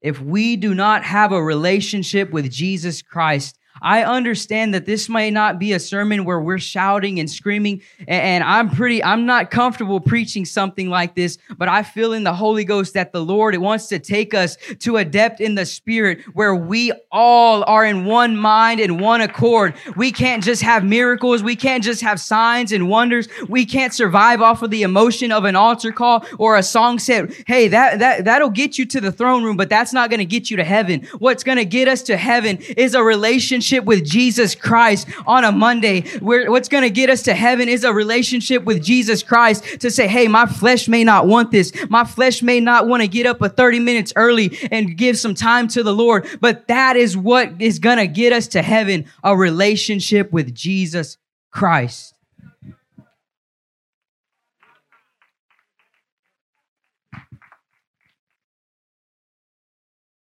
if 0.00 0.20
we 0.20 0.56
do 0.56 0.74
not 0.74 1.04
have 1.04 1.32
a 1.32 1.42
relationship 1.42 2.30
with 2.30 2.50
Jesus 2.50 3.00
Christ 3.00 3.58
I 3.82 4.04
understand 4.04 4.72
that 4.74 4.86
this 4.86 5.08
may 5.08 5.30
not 5.30 5.58
be 5.58 5.72
a 5.72 5.80
sermon 5.80 6.24
where 6.24 6.40
we're 6.40 6.58
shouting 6.58 7.18
and 7.18 7.28
screaming, 7.28 7.82
and 8.06 8.44
I'm 8.44 8.70
pretty, 8.70 9.02
I'm 9.02 9.26
not 9.26 9.50
comfortable 9.50 10.00
preaching 10.00 10.44
something 10.44 10.88
like 10.88 11.14
this, 11.14 11.38
but 11.58 11.68
I 11.68 11.82
feel 11.82 12.12
in 12.12 12.24
the 12.24 12.32
Holy 12.32 12.64
Ghost 12.64 12.94
that 12.94 13.12
the 13.12 13.22
Lord 13.22 13.56
wants 13.56 13.88
to 13.88 13.98
take 13.98 14.32
us 14.32 14.56
to 14.80 14.96
a 14.96 15.04
depth 15.04 15.40
in 15.40 15.54
the 15.54 15.66
Spirit 15.66 16.20
where 16.34 16.54
we 16.54 16.92
all 17.10 17.64
are 17.66 17.84
in 17.84 18.04
one 18.04 18.36
mind 18.36 18.80
and 18.80 19.00
one 19.00 19.20
accord. 19.20 19.74
We 19.96 20.12
can't 20.12 20.42
just 20.42 20.62
have 20.62 20.84
miracles. 20.84 21.42
We 21.42 21.56
can't 21.56 21.82
just 21.82 22.00
have 22.02 22.20
signs 22.20 22.72
and 22.72 22.88
wonders. 22.88 23.28
We 23.48 23.66
can't 23.66 23.92
survive 23.92 24.40
off 24.40 24.62
of 24.62 24.70
the 24.70 24.82
emotion 24.82 25.32
of 25.32 25.44
an 25.44 25.56
altar 25.56 25.92
call 25.92 26.24
or 26.38 26.56
a 26.56 26.62
song 26.62 26.98
set. 26.98 27.32
Hey, 27.46 27.68
that, 27.68 27.98
that, 27.98 28.24
that'll 28.24 28.50
get 28.50 28.78
you 28.78 28.86
to 28.86 29.00
the 29.00 29.12
throne 29.12 29.42
room, 29.42 29.56
but 29.56 29.68
that's 29.68 29.92
not 29.92 30.10
going 30.10 30.18
to 30.18 30.24
get 30.24 30.50
you 30.50 30.56
to 30.56 30.64
heaven. 30.64 31.06
What's 31.18 31.42
going 31.44 31.58
to 31.58 31.64
get 31.64 31.88
us 31.88 32.02
to 32.02 32.16
heaven 32.16 32.58
is 32.76 32.94
a 32.94 33.02
relationship 33.02 33.63
relationship 33.64 33.84
with 33.84 34.04
Jesus 34.04 34.54
Christ 34.54 35.08
on 35.26 35.44
a 35.44 35.50
Monday. 35.50 36.02
Where 36.18 36.50
what's 36.50 36.68
going 36.68 36.82
to 36.82 36.90
get 36.90 37.08
us 37.08 37.22
to 37.22 37.34
heaven 37.34 37.68
is 37.68 37.82
a 37.82 37.94
relationship 37.94 38.64
with 38.64 38.82
Jesus 38.82 39.22
Christ 39.22 39.80
to 39.80 39.90
say, 39.90 40.06
Hey, 40.06 40.28
my 40.28 40.46
flesh 40.46 40.86
may 40.86 41.02
not 41.02 41.26
want 41.26 41.50
this. 41.50 41.72
My 41.88 42.04
flesh 42.04 42.42
may 42.42 42.60
not 42.60 42.86
want 42.86 43.02
to 43.02 43.08
get 43.08 43.26
up 43.26 43.40
a 43.40 43.48
30 43.48 43.80
minutes 43.80 44.12
early 44.16 44.58
and 44.70 44.98
give 44.98 45.16
some 45.18 45.34
time 45.34 45.68
to 45.68 45.82
the 45.82 45.94
Lord, 45.94 46.26
but 46.40 46.68
that 46.68 46.96
is 46.96 47.16
what 47.16 47.52
is 47.58 47.78
going 47.78 47.96
to 47.96 48.06
get 48.06 48.32
us 48.32 48.48
to 48.48 48.60
heaven, 48.60 49.06
a 49.22 49.34
relationship 49.34 50.30
with 50.30 50.54
Jesus 50.54 51.16
Christ. 51.50 52.14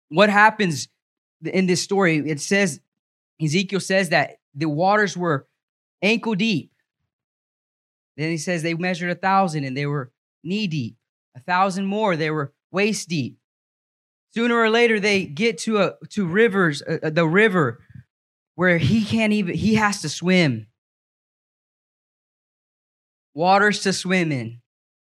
What 0.08 0.30
happens 0.30 0.88
in 1.44 1.66
this 1.66 1.82
story? 1.82 2.18
It 2.18 2.40
says 2.40 2.80
Ezekiel 3.42 3.80
says 3.80 4.10
that 4.10 4.38
the 4.54 4.70
waters 4.70 5.18
were 5.18 5.48
ankle 6.02 6.36
deep. 6.36 6.72
Then 8.18 8.30
he 8.30 8.38
says 8.38 8.64
they 8.64 8.74
measured 8.74 9.12
a 9.12 9.16
thousand 9.16 9.66
and 9.66 9.76
they 9.76 9.86
were 9.86 10.12
knee 10.44 10.68
deep. 10.68 10.96
A 11.36 11.40
thousand 11.42 11.86
more, 11.86 12.16
they 12.16 12.32
were 12.32 12.54
waist 12.72 13.10
deep. 13.10 13.38
Sooner 14.34 14.56
or 14.56 14.70
later, 14.70 15.00
they 15.00 15.26
get 15.26 15.58
to 15.60 15.80
a 15.80 15.94
to 16.10 16.26
rivers, 16.26 16.82
uh, 16.82 17.00
uh, 17.04 17.10
the 17.10 17.28
river, 17.28 17.82
where 18.56 18.78
he 18.78 19.04
can't 19.04 19.34
even. 19.34 19.56
He 19.56 19.76
has 19.76 20.02
to 20.02 20.10
swim. 20.10 20.68
Waters 23.34 23.82
to 23.84 23.94
swim 23.94 24.32
in. 24.32 24.62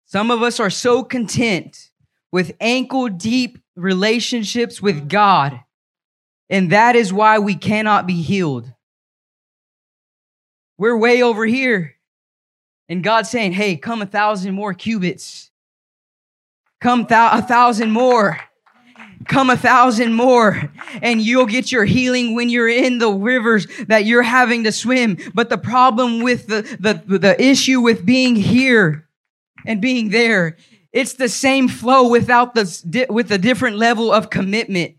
Some 0.06 0.32
of 0.32 0.42
us 0.42 0.60
are 0.60 0.70
so 0.70 1.04
content 1.04 1.92
with 2.32 2.56
ankle 2.60 3.08
deep 3.08 3.60
relationships 3.76 4.82
with 4.82 5.08
God 5.08 5.62
and 6.50 6.72
that 6.72 6.96
is 6.96 7.14
why 7.14 7.40
we 7.40 7.56
cannot 7.56 8.08
be 8.08 8.22
healed. 8.22 8.72
We're 10.78 10.98
way 10.98 11.22
over 11.22 11.46
here. 11.46 11.96
And 12.88 13.04
God's 13.04 13.30
saying, 13.30 13.52
hey, 13.52 13.76
come 13.76 14.02
a 14.02 14.06
thousand 14.06 14.56
more 14.56 14.74
cubits. 14.74 15.52
Come 16.82 17.06
th- 17.06 17.34
a 17.34 17.42
thousand 17.42 17.92
more. 17.92 18.40
Come 19.28 19.50
a 19.50 19.58
thousand 19.58 20.14
more. 20.14 20.72
And 21.02 21.22
you'll 21.22 21.46
get 21.46 21.72
your 21.72 21.86
healing 21.86 22.34
when 22.34 22.50
you're 22.50 22.70
in 22.70 22.98
the 22.98 23.12
rivers 23.12 23.68
that 23.88 24.06
you're 24.06 24.24
having 24.24 24.64
to 24.64 24.72
swim. 24.72 25.18
But 25.34 25.50
the 25.50 25.58
problem 25.58 26.22
with 26.22 26.48
the, 26.48 26.62
the, 26.80 27.18
the 27.18 27.40
issue 27.40 27.82
with 27.82 28.06
being 28.06 28.36
here 28.36 29.08
and 29.68 29.82
being 29.82 30.10
there, 30.10 30.58
it's 30.94 31.14
the 31.14 31.30
same 31.30 31.68
flow 31.68 32.10
without 32.10 32.56
the, 32.56 33.06
with 33.10 33.32
a 33.32 33.38
different 33.38 33.78
level 33.78 34.12
of 34.12 34.30
commitment. 34.30 34.96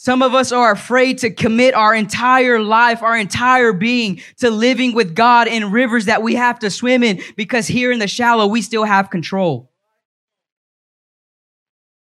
Some 0.00 0.22
of 0.22 0.32
us 0.32 0.52
are 0.52 0.70
afraid 0.70 1.18
to 1.18 1.30
commit 1.30 1.74
our 1.74 1.92
entire 1.92 2.60
life, 2.62 3.02
our 3.02 3.18
entire 3.18 3.72
being 3.72 4.22
to 4.36 4.48
living 4.48 4.94
with 4.94 5.12
God 5.12 5.48
in 5.48 5.72
rivers 5.72 6.04
that 6.04 6.22
we 6.22 6.36
have 6.36 6.60
to 6.60 6.70
swim 6.70 7.02
in 7.02 7.20
because 7.34 7.66
here 7.66 7.90
in 7.90 7.98
the 7.98 8.06
shallow, 8.06 8.46
we 8.46 8.62
still 8.62 8.84
have 8.84 9.10
control. 9.10 9.72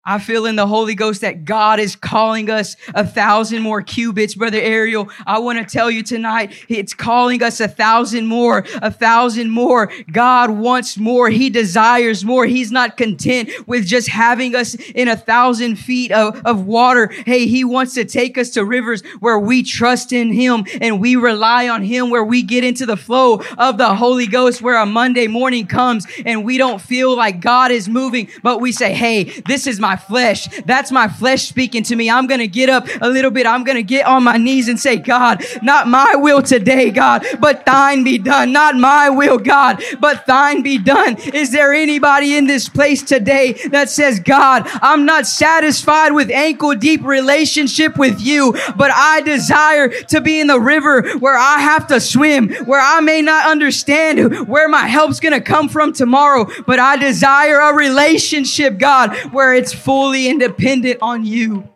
I 0.09 0.21
feel 0.21 0.47
in 0.47 0.55
the 0.55 0.69
Holy 0.69 0.95
Ghost 0.95 1.23
that 1.23 1.45
God 1.45 1.81
is 1.81 1.97
calling 1.97 2.49
us 2.49 2.77
a 2.95 3.05
thousand 3.05 3.63
more 3.63 3.83
cubits, 3.83 4.37
Brother 4.37 4.61
Ariel. 4.61 5.09
I 5.27 5.41
want 5.41 5.59
to 5.59 5.65
tell 5.65 5.91
you 5.91 6.05
tonight, 6.05 6.53
it's 6.69 6.95
calling 6.95 7.43
us 7.43 7.59
a 7.59 7.67
thousand 7.67 8.27
more, 8.27 8.65
a 8.81 8.93
thousand 8.93 9.51
more. 9.51 9.91
God 10.13 10.51
wants 10.51 10.97
more. 10.97 11.29
He 11.29 11.51
desires 11.51 12.25
more. 12.25 12.47
He's 12.47 12.71
not 12.71 12.97
content 12.97 13.51
with 13.67 13.85
just 13.85 14.07
having 14.09 14.55
us 14.55 14.77
in 14.95 15.09
a 15.09 15.17
thousand 15.17 15.75
feet 15.75 16.13
of, 16.13 16.41
of 16.47 16.65
water. 16.67 17.09
Hey, 17.09 17.49
He 17.49 17.65
wants 17.65 17.95
to 17.95 18.05
take 18.05 18.39
us 18.39 18.51
to 18.51 18.65
rivers 18.65 19.03
where 19.19 19.41
we 19.41 19.65
trust 19.65 20.13
in 20.13 20.33
Him 20.33 20.67
and 20.81 21.01
we 21.01 21.17
rely 21.17 21.69
on 21.69 21.83
Him, 21.83 22.11
where 22.11 22.25
we 22.25 22.45
get 22.45 22.63
into 22.63 22.87
the 22.87 22.97
flow 22.97 23.43
of 23.59 23.77
the 23.77 23.97
Holy 23.97 24.29
Ghost, 24.29 24.63
where 24.63 24.81
a 24.81 24.87
Monday 24.87 25.27
morning 25.27 25.67
comes 25.67 26.07
and 26.25 26.45
we 26.45 26.59
don't 26.59 26.81
feel 26.81 27.17
like 27.17 27.41
God 27.41 27.73
is 27.73 27.89
moving, 27.89 28.29
but 28.45 28.61
we 28.61 28.71
say, 28.71 28.95
Hey, 28.95 29.25
this 29.47 29.67
is 29.67 29.81
my 29.81 29.96
flesh. 29.97 30.49
That's 30.63 30.91
my 30.91 31.09
flesh 31.09 31.49
speaking 31.49 31.83
to 31.85 31.97
me. 31.97 32.11
I'm 32.11 32.27
going 32.27 32.41
to 32.41 32.49
get 32.49 32.69
up 32.69 32.87
a 33.01 33.09
little 33.09 33.31
bit. 33.31 33.47
I'm 33.47 33.65
going 33.65 33.77
to 33.77 33.83
get 33.83 34.07
on 34.07 34.25
my 34.25 34.37
knees 34.37 34.69
and 34.69 34.79
say, 34.79 34.97
God, 34.97 35.45
not 35.63 35.89
my 35.89 36.15
will 36.15 36.43
today, 36.43 36.91
God, 36.91 37.27
but 37.41 37.65
thine 37.67 38.05
be 38.05 38.19
done. 38.19 38.53
Not 38.53 38.77
my 38.77 39.09
will, 39.11 39.39
God, 39.39 39.83
but 40.01 40.27
thine 40.27 40.63
be 40.63 40.79
done. 40.79 41.17
Is 41.35 41.53
there 41.53 41.73
anybody 41.73 42.37
in 42.37 42.47
this 42.47 42.69
place 42.69 43.03
today 43.03 43.55
that 43.71 43.91
says, 43.91 44.21
God, 44.21 44.63
I'm 44.83 45.05
not 45.05 45.27
satisfied 45.27 46.13
with 46.13 46.31
ankle 46.31 46.75
deep 46.75 47.03
relationship 47.05 47.97
with 47.97 48.21
you, 48.21 48.53
but 48.77 48.91
I 48.93 49.21
desire 49.23 49.89
to 49.89 50.21
be 50.21 50.41
in 50.41 50.47
the 50.47 50.61
river 50.61 51.09
where 51.19 51.37
I 51.37 51.59
have 51.61 51.87
to 51.89 52.01
swim, 52.01 52.55
where 52.67 52.81
I 52.81 53.01
may 53.01 53.23
not 53.23 53.47
understand 53.47 54.49
where 54.49 54.69
my 54.69 54.87
help's 54.87 55.21
going 55.21 55.33
to 55.33 55.41
come 55.41 55.69
from 55.69 55.93
tomorrow, 55.93 56.47
but 56.67 56.79
I 56.79 56.97
desire 56.97 57.61
a 57.61 57.75
relationship, 57.75 58.79
God, 58.79 59.17
where 59.33 59.55
it's 59.55 59.73
fully 59.87 60.29
independent 60.29 60.99
on 61.01 61.25
you. 61.25 61.69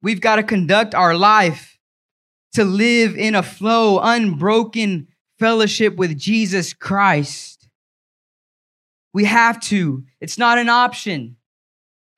We've 0.00 0.22
got 0.22 0.36
to 0.36 0.42
conduct 0.42 0.94
our 0.94 1.14
life 1.14 1.78
to 2.54 2.64
live 2.64 3.14
in 3.14 3.34
a 3.34 3.42
flow, 3.42 3.98
unbroken 3.98 5.08
fellowship 5.38 5.96
with 5.96 6.16
Jesus 6.16 6.72
Christ. 6.72 7.68
We 9.12 9.26
have 9.26 9.60
to. 9.64 10.04
It's 10.22 10.38
not 10.38 10.56
an 10.56 10.70
option. 10.70 11.36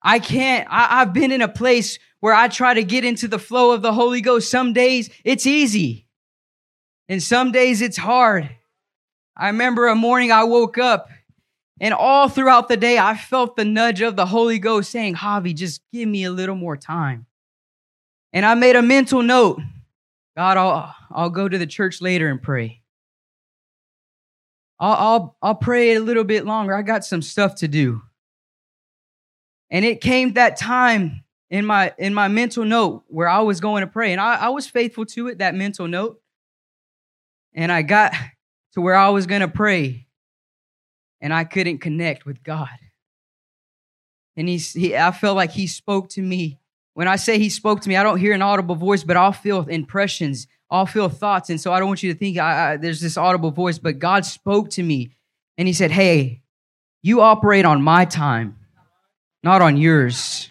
I 0.01 0.19
can't. 0.19 0.69
I, 0.71 0.99
have 0.99 1.11
been 1.11 1.33
in 1.33 1.41
a 1.41 1.49
place 1.49 1.99
where 2.21 2.33
I 2.33 2.47
try 2.47 2.75
to 2.75 2.83
get 2.83 3.03
into 3.03 3.27
the 3.27 3.39
flow 3.39 3.73
of 3.73 3.81
the 3.81 3.91
Holy 3.91 4.21
Ghost. 4.21 4.49
Some 4.49 4.71
days 4.71 5.09
it's 5.25 5.45
easy, 5.45 6.07
and 7.09 7.21
some 7.21 7.51
days 7.51 7.81
it's 7.81 7.97
hard. 7.97 8.49
I 9.41 9.47
remember 9.47 9.87
a 9.87 9.95
morning 9.95 10.31
I 10.31 10.43
woke 10.43 10.77
up 10.77 11.09
and 11.79 11.95
all 11.95 12.29
throughout 12.29 12.67
the 12.67 12.77
day 12.77 12.99
I 12.99 13.17
felt 13.17 13.55
the 13.55 13.65
nudge 13.65 14.01
of 14.01 14.15
the 14.15 14.27
Holy 14.27 14.59
Ghost 14.59 14.91
saying, 14.91 15.15
Javi, 15.15 15.55
just 15.55 15.81
give 15.91 16.07
me 16.07 16.25
a 16.25 16.31
little 16.31 16.53
more 16.55 16.77
time. 16.77 17.25
And 18.33 18.45
I 18.45 18.53
made 18.53 18.75
a 18.75 18.83
mental 18.83 19.23
note 19.23 19.59
God, 20.37 20.57
I'll, 20.57 20.95
I'll 21.09 21.29
go 21.31 21.49
to 21.49 21.57
the 21.57 21.65
church 21.65 22.01
later 22.01 22.29
and 22.29 22.41
pray. 22.41 22.81
I'll, 24.79 24.93
I'll, 24.93 25.37
I'll 25.41 25.55
pray 25.55 25.95
a 25.95 25.99
little 25.99 26.23
bit 26.23 26.45
longer. 26.45 26.75
I 26.75 26.83
got 26.83 27.03
some 27.03 27.23
stuff 27.23 27.55
to 27.55 27.67
do. 27.67 28.01
And 29.71 29.83
it 29.83 30.01
came 30.01 30.33
that 30.33 30.55
time 30.55 31.23
in 31.49 31.65
my 31.65 31.93
in 31.97 32.13
my 32.13 32.27
mental 32.27 32.63
note 32.63 33.03
where 33.07 33.27
I 33.27 33.39
was 33.39 33.59
going 33.59 33.81
to 33.81 33.87
pray. 33.87 34.11
And 34.11 34.21
I, 34.21 34.35
I 34.35 34.49
was 34.49 34.67
faithful 34.67 35.05
to 35.07 35.29
it, 35.29 35.39
that 35.39 35.55
mental 35.55 35.87
note. 35.87 36.21
And 37.53 37.71
I 37.71 37.81
got 37.81 38.13
to 38.73 38.81
where 38.81 38.95
I 38.95 39.09
was 39.09 39.27
going 39.27 39.41
to 39.41 39.47
pray 39.47 40.07
and 41.19 41.33
I 41.33 41.43
couldn't 41.43 41.79
connect 41.79 42.25
with 42.25 42.43
God. 42.43 42.69
And 44.35 44.47
he, 44.47 44.57
he, 44.57 44.95
I 44.95 45.11
felt 45.11 45.35
like 45.35 45.51
he 45.51 45.67
spoke 45.67 46.09
to 46.09 46.21
me. 46.21 46.59
When 46.93 47.07
I 47.07 47.15
say 47.15 47.37
he 47.37 47.49
spoke 47.49 47.81
to 47.81 47.89
me, 47.89 47.95
I 47.95 48.03
don't 48.03 48.17
hear 48.17 48.33
an 48.33 48.41
audible 48.41 48.75
voice, 48.75 49.03
but 49.03 49.17
I'll 49.17 49.31
feel 49.31 49.67
impressions, 49.67 50.47
I'll 50.69 50.85
feel 50.85 51.09
thoughts. 51.09 51.49
And 51.49 51.59
so 51.59 51.71
I 51.71 51.79
don't 51.79 51.87
want 51.87 52.03
you 52.03 52.11
to 52.11 52.17
think 52.17 52.37
I, 52.37 52.73
I, 52.73 52.77
there's 52.77 53.01
this 53.01 53.17
audible 53.17 53.51
voice, 53.51 53.77
but 53.77 53.99
God 53.99 54.25
spoke 54.25 54.69
to 54.71 54.83
me 54.83 55.11
and 55.57 55.67
he 55.67 55.73
said, 55.73 55.91
Hey, 55.91 56.41
you 57.01 57.21
operate 57.21 57.65
on 57.65 57.81
my 57.81 58.05
time, 58.05 58.57
not 59.43 59.61
on 59.61 59.77
yours. 59.77 60.49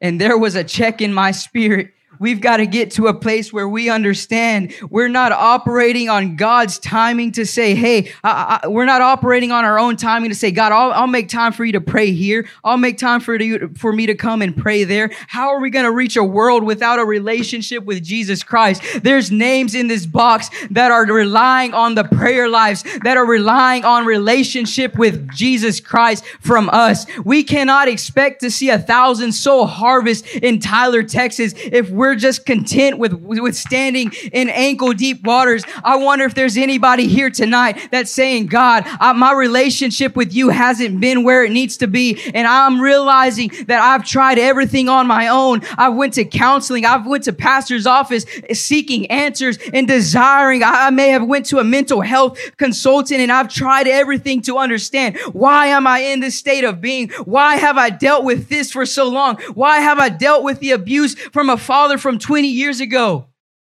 And 0.00 0.20
there 0.20 0.38
was 0.38 0.54
a 0.54 0.64
check 0.64 1.00
in 1.02 1.12
my 1.12 1.30
spirit 1.32 1.92
We've 2.20 2.40
got 2.40 2.58
to 2.58 2.66
get 2.66 2.90
to 2.92 3.06
a 3.06 3.14
place 3.14 3.50
where 3.50 3.66
we 3.66 3.88
understand 3.88 4.74
we're 4.90 5.08
not 5.08 5.32
operating 5.32 6.10
on 6.10 6.36
God's 6.36 6.78
timing 6.78 7.32
to 7.32 7.46
say, 7.46 7.74
hey, 7.74 8.12
I, 8.22 8.60
I, 8.62 8.68
we're 8.68 8.84
not 8.84 9.00
operating 9.00 9.52
on 9.52 9.64
our 9.64 9.78
own 9.78 9.96
timing 9.96 10.28
to 10.28 10.36
say, 10.36 10.50
God, 10.50 10.70
I'll, 10.70 10.92
I'll, 10.92 11.06
make 11.06 11.30
time 11.30 11.52
for 11.52 11.64
you 11.64 11.72
to 11.72 11.80
pray 11.80 12.12
here. 12.12 12.46
I'll 12.62 12.76
make 12.76 12.98
time 12.98 13.20
for, 13.20 13.40
you, 13.40 13.72
for 13.74 13.90
me 13.90 14.04
to 14.06 14.14
come 14.14 14.42
and 14.42 14.54
pray 14.54 14.84
there. 14.84 15.10
How 15.28 15.48
are 15.48 15.60
we 15.60 15.70
going 15.70 15.86
to 15.86 15.90
reach 15.90 16.16
a 16.16 16.22
world 16.22 16.62
without 16.62 16.98
a 16.98 17.04
relationship 17.06 17.84
with 17.84 18.04
Jesus 18.04 18.42
Christ? 18.42 18.82
There's 19.02 19.30
names 19.30 19.74
in 19.74 19.88
this 19.88 20.04
box 20.04 20.50
that 20.70 20.90
are 20.90 21.06
relying 21.06 21.72
on 21.72 21.94
the 21.94 22.04
prayer 22.04 22.50
lives, 22.50 22.84
that 23.02 23.16
are 23.16 23.26
relying 23.26 23.86
on 23.86 24.04
relationship 24.04 24.94
with 24.98 25.30
Jesus 25.32 25.80
Christ 25.80 26.24
from 26.40 26.68
us. 26.70 27.06
We 27.24 27.42
cannot 27.42 27.88
expect 27.88 28.40
to 28.42 28.50
see 28.50 28.68
a 28.68 28.78
thousand 28.78 29.32
soul 29.32 29.64
harvest 29.64 30.26
in 30.26 30.60
Tyler, 30.60 31.02
Texas 31.02 31.54
if 31.56 31.88
we're 31.88 32.09
we're 32.10 32.16
just 32.16 32.44
content 32.44 32.98
with, 32.98 33.12
with 33.12 33.54
standing 33.54 34.10
in 34.32 34.48
ankle 34.48 34.92
deep 34.92 35.22
waters. 35.22 35.62
I 35.84 35.94
wonder 35.94 36.24
if 36.24 36.34
there's 36.34 36.56
anybody 36.56 37.06
here 37.06 37.30
tonight 37.30 37.88
that's 37.92 38.10
saying, 38.10 38.46
God, 38.46 38.82
I, 38.84 39.12
my 39.12 39.32
relationship 39.32 40.16
with 40.16 40.34
you 40.34 40.48
hasn't 40.48 41.00
been 41.00 41.22
where 41.22 41.44
it 41.44 41.52
needs 41.52 41.76
to 41.76 41.86
be. 41.86 42.20
And 42.34 42.48
I'm 42.48 42.80
realizing 42.80 43.52
that 43.68 43.80
I've 43.80 44.04
tried 44.04 44.40
everything 44.40 44.88
on 44.88 45.06
my 45.06 45.28
own. 45.28 45.60
I 45.78 45.90
went 45.90 46.14
to 46.14 46.24
counseling. 46.24 46.84
I've 46.84 47.06
went 47.06 47.22
to 47.24 47.32
pastor's 47.32 47.86
office 47.86 48.26
seeking 48.52 49.06
answers 49.06 49.56
and 49.72 49.86
desiring. 49.86 50.64
I, 50.64 50.88
I 50.88 50.90
may 50.90 51.10
have 51.10 51.24
went 51.24 51.46
to 51.46 51.60
a 51.60 51.64
mental 51.64 52.00
health 52.00 52.40
consultant 52.56 53.20
and 53.20 53.30
I've 53.30 53.48
tried 53.48 53.86
everything 53.86 54.42
to 54.42 54.58
understand 54.58 55.16
why 55.32 55.66
am 55.66 55.86
I 55.86 56.00
in 56.00 56.18
this 56.18 56.34
state 56.34 56.64
of 56.64 56.80
being? 56.80 57.10
Why 57.24 57.54
have 57.54 57.78
I 57.78 57.90
dealt 57.90 58.24
with 58.24 58.48
this 58.48 58.72
for 58.72 58.84
so 58.84 59.08
long? 59.08 59.36
Why 59.54 59.78
have 59.78 60.00
I 60.00 60.08
dealt 60.08 60.42
with 60.42 60.58
the 60.58 60.72
abuse 60.72 61.14
from 61.14 61.48
a 61.48 61.56
father 61.56 61.99
from 62.00 62.18
20 62.18 62.48
years 62.48 62.80
ago? 62.80 63.26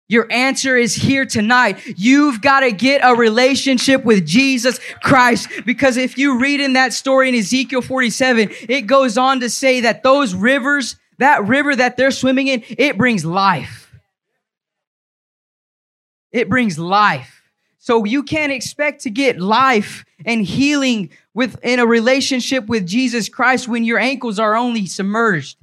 Your 0.09 0.31
answer 0.31 0.77
is 0.77 0.95
here 0.95 1.25
tonight. 1.25 1.79
You've 1.97 2.43
got 2.43 2.61
to 2.61 2.71
get 2.71 3.01
a 3.03 3.15
relationship 3.15 4.05
with 4.05 4.27
Jesus 4.27 4.79
Christ 5.03 5.49
because 5.65 5.97
if 5.97 6.19
you 6.19 6.39
read 6.39 6.61
in 6.61 6.75
that 6.75 6.93
story 6.93 7.31
in 7.31 7.35
Ezekiel 7.35 7.81
47, 7.81 8.51
it 8.69 8.83
goes 8.83 9.17
on 9.17 9.41
to 9.41 9.49
say 9.49 9.81
that 9.81 10.03
those 10.03 10.35
rivers, 10.35 10.97
that 11.19 11.47
river 11.47 11.75
that 11.75 11.97
they're 11.97 12.11
swimming 12.11 12.49
in, 12.49 12.63
it 12.69 12.99
brings 12.99 13.25
life. 13.25 13.91
It 16.31 16.51
brings 16.51 16.79
life. 16.79 17.43
So 17.79 18.05
you 18.05 18.23
can't 18.23 18.53
expect 18.53 19.03
to 19.03 19.11
get 19.11 19.41
life 19.41 20.05
and 20.25 20.45
healing 20.45 21.11
within 21.33 21.79
a 21.79 21.87
relationship 21.87 22.67
with 22.67 22.87
Jesus 22.87 23.29
Christ 23.29 23.67
when 23.67 23.85
your 23.85 23.99
ankles 23.99 24.39
are 24.39 24.55
only 24.55 24.87
submerged. 24.87 25.57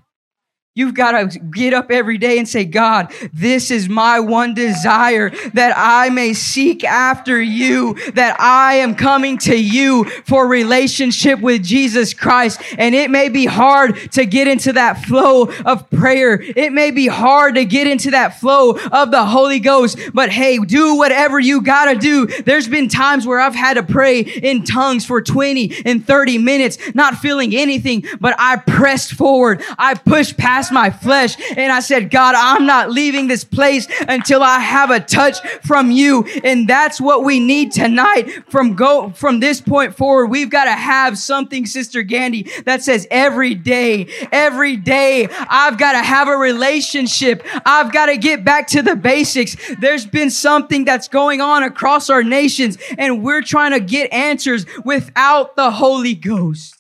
You've 0.80 0.94
got 0.94 1.32
to 1.32 1.40
get 1.40 1.74
up 1.74 1.92
every 1.92 2.18
day 2.18 2.40
and 2.40 2.48
say, 2.48 2.64
God, 2.64 3.12
this 3.34 3.70
is 3.70 3.90
my 3.90 4.22
one 4.22 4.54
desire 4.54 5.30
that 5.54 5.74
I 5.76 6.10
may 6.10 6.32
seek 6.32 6.86
after 6.86 7.42
you, 7.42 7.96
that 8.12 8.40
I 8.40 8.76
am 8.76 8.96
coming 8.96 9.38
to 9.40 9.62
you 9.62 10.06
for 10.06 10.48
relationship 10.48 11.42
with 11.42 11.66
Jesus 11.66 12.14
Christ. 12.14 12.62
And 12.78 12.96
it 12.96 13.12
may 13.12 13.28
be 13.28 13.46
hard 13.46 13.98
to 14.14 14.26
get 14.26 14.48
into 14.48 14.72
that 14.72 15.04
flow 15.04 15.52
of 15.66 15.90
prayer. 15.90 16.42
It 16.42 16.72
may 16.72 16.92
be 16.92 17.08
hard 17.08 17.56
to 17.56 17.66
get 17.66 17.86
into 17.86 18.12
that 18.12 18.40
flow 18.40 18.78
of 18.94 19.12
the 19.12 19.26
Holy 19.26 19.60
Ghost, 19.60 20.00
but 20.14 20.30
hey, 20.30 20.60
do 20.60 20.96
whatever 20.96 21.42
you 21.42 21.62
got 21.62 21.92
to 21.92 22.00
do. 22.00 22.26
There's 22.26 22.70
been 22.70 22.88
times 22.88 23.28
where 23.28 23.42
I've 23.42 23.54
had 23.54 23.74
to 23.74 23.84
pray 23.84 24.22
in 24.22 24.64
tongues 24.64 25.06
for 25.06 25.22
20 25.22 25.82
and 25.84 26.08
30 26.08 26.38
minutes, 26.38 26.78
not 26.96 27.18
feeling 27.18 27.54
anything, 27.54 28.06
but 28.22 28.34
I 28.40 28.56
pressed 28.56 29.12
forward. 29.12 29.62
I 29.78 29.96
pushed 29.96 30.38
past 30.38 30.69
my 30.72 30.90
flesh 30.90 31.36
and 31.56 31.72
I 31.72 31.80
said, 31.80 32.10
God, 32.10 32.36
I'm 32.36 32.66
not 32.66 32.92
leaving 32.92 33.28
this 33.28 33.44
place 33.44 33.88
until 34.08 34.44
I 34.44 34.60
have 34.60 34.92
a 34.92 35.00
touch 35.00 35.40
from 35.64 35.92
you. 35.92 36.26
And 36.44 36.68
that's 36.68 37.00
what 37.00 37.24
we 37.24 37.40
need 37.40 37.72
tonight 37.72 38.44
from 38.50 38.76
go, 38.76 39.12
from 39.12 39.40
this 39.40 39.62
point 39.62 39.96
forward. 39.96 40.28
We've 40.28 40.50
got 40.50 40.66
to 40.66 40.72
have 40.72 41.18
something, 41.18 41.66
Sister 41.66 42.02
Gandy, 42.02 42.50
that 42.66 42.84
says 42.84 43.08
every 43.12 43.56
day, 43.56 44.08
every 44.32 44.78
day, 44.78 45.28
I've 45.32 45.78
got 45.78 45.94
to 45.94 46.00
have 46.00 46.28
a 46.28 46.38
relationship. 46.38 47.46
I've 47.66 47.92
got 47.92 48.08
to 48.08 48.18
get 48.18 48.44
back 48.44 48.68
to 48.68 48.82
the 48.82 48.96
basics. 48.96 49.56
There's 49.80 50.06
been 50.06 50.30
something 50.30 50.86
that's 50.86 51.08
going 51.08 51.42
on 51.42 51.64
across 51.64 52.10
our 52.10 52.24
nations 52.24 52.78
and 52.98 53.24
we're 53.24 53.42
trying 53.42 53.72
to 53.72 53.80
get 53.80 54.12
answers 54.14 54.66
without 54.84 55.56
the 55.56 55.72
Holy 55.72 56.16
Ghost. 56.16 56.79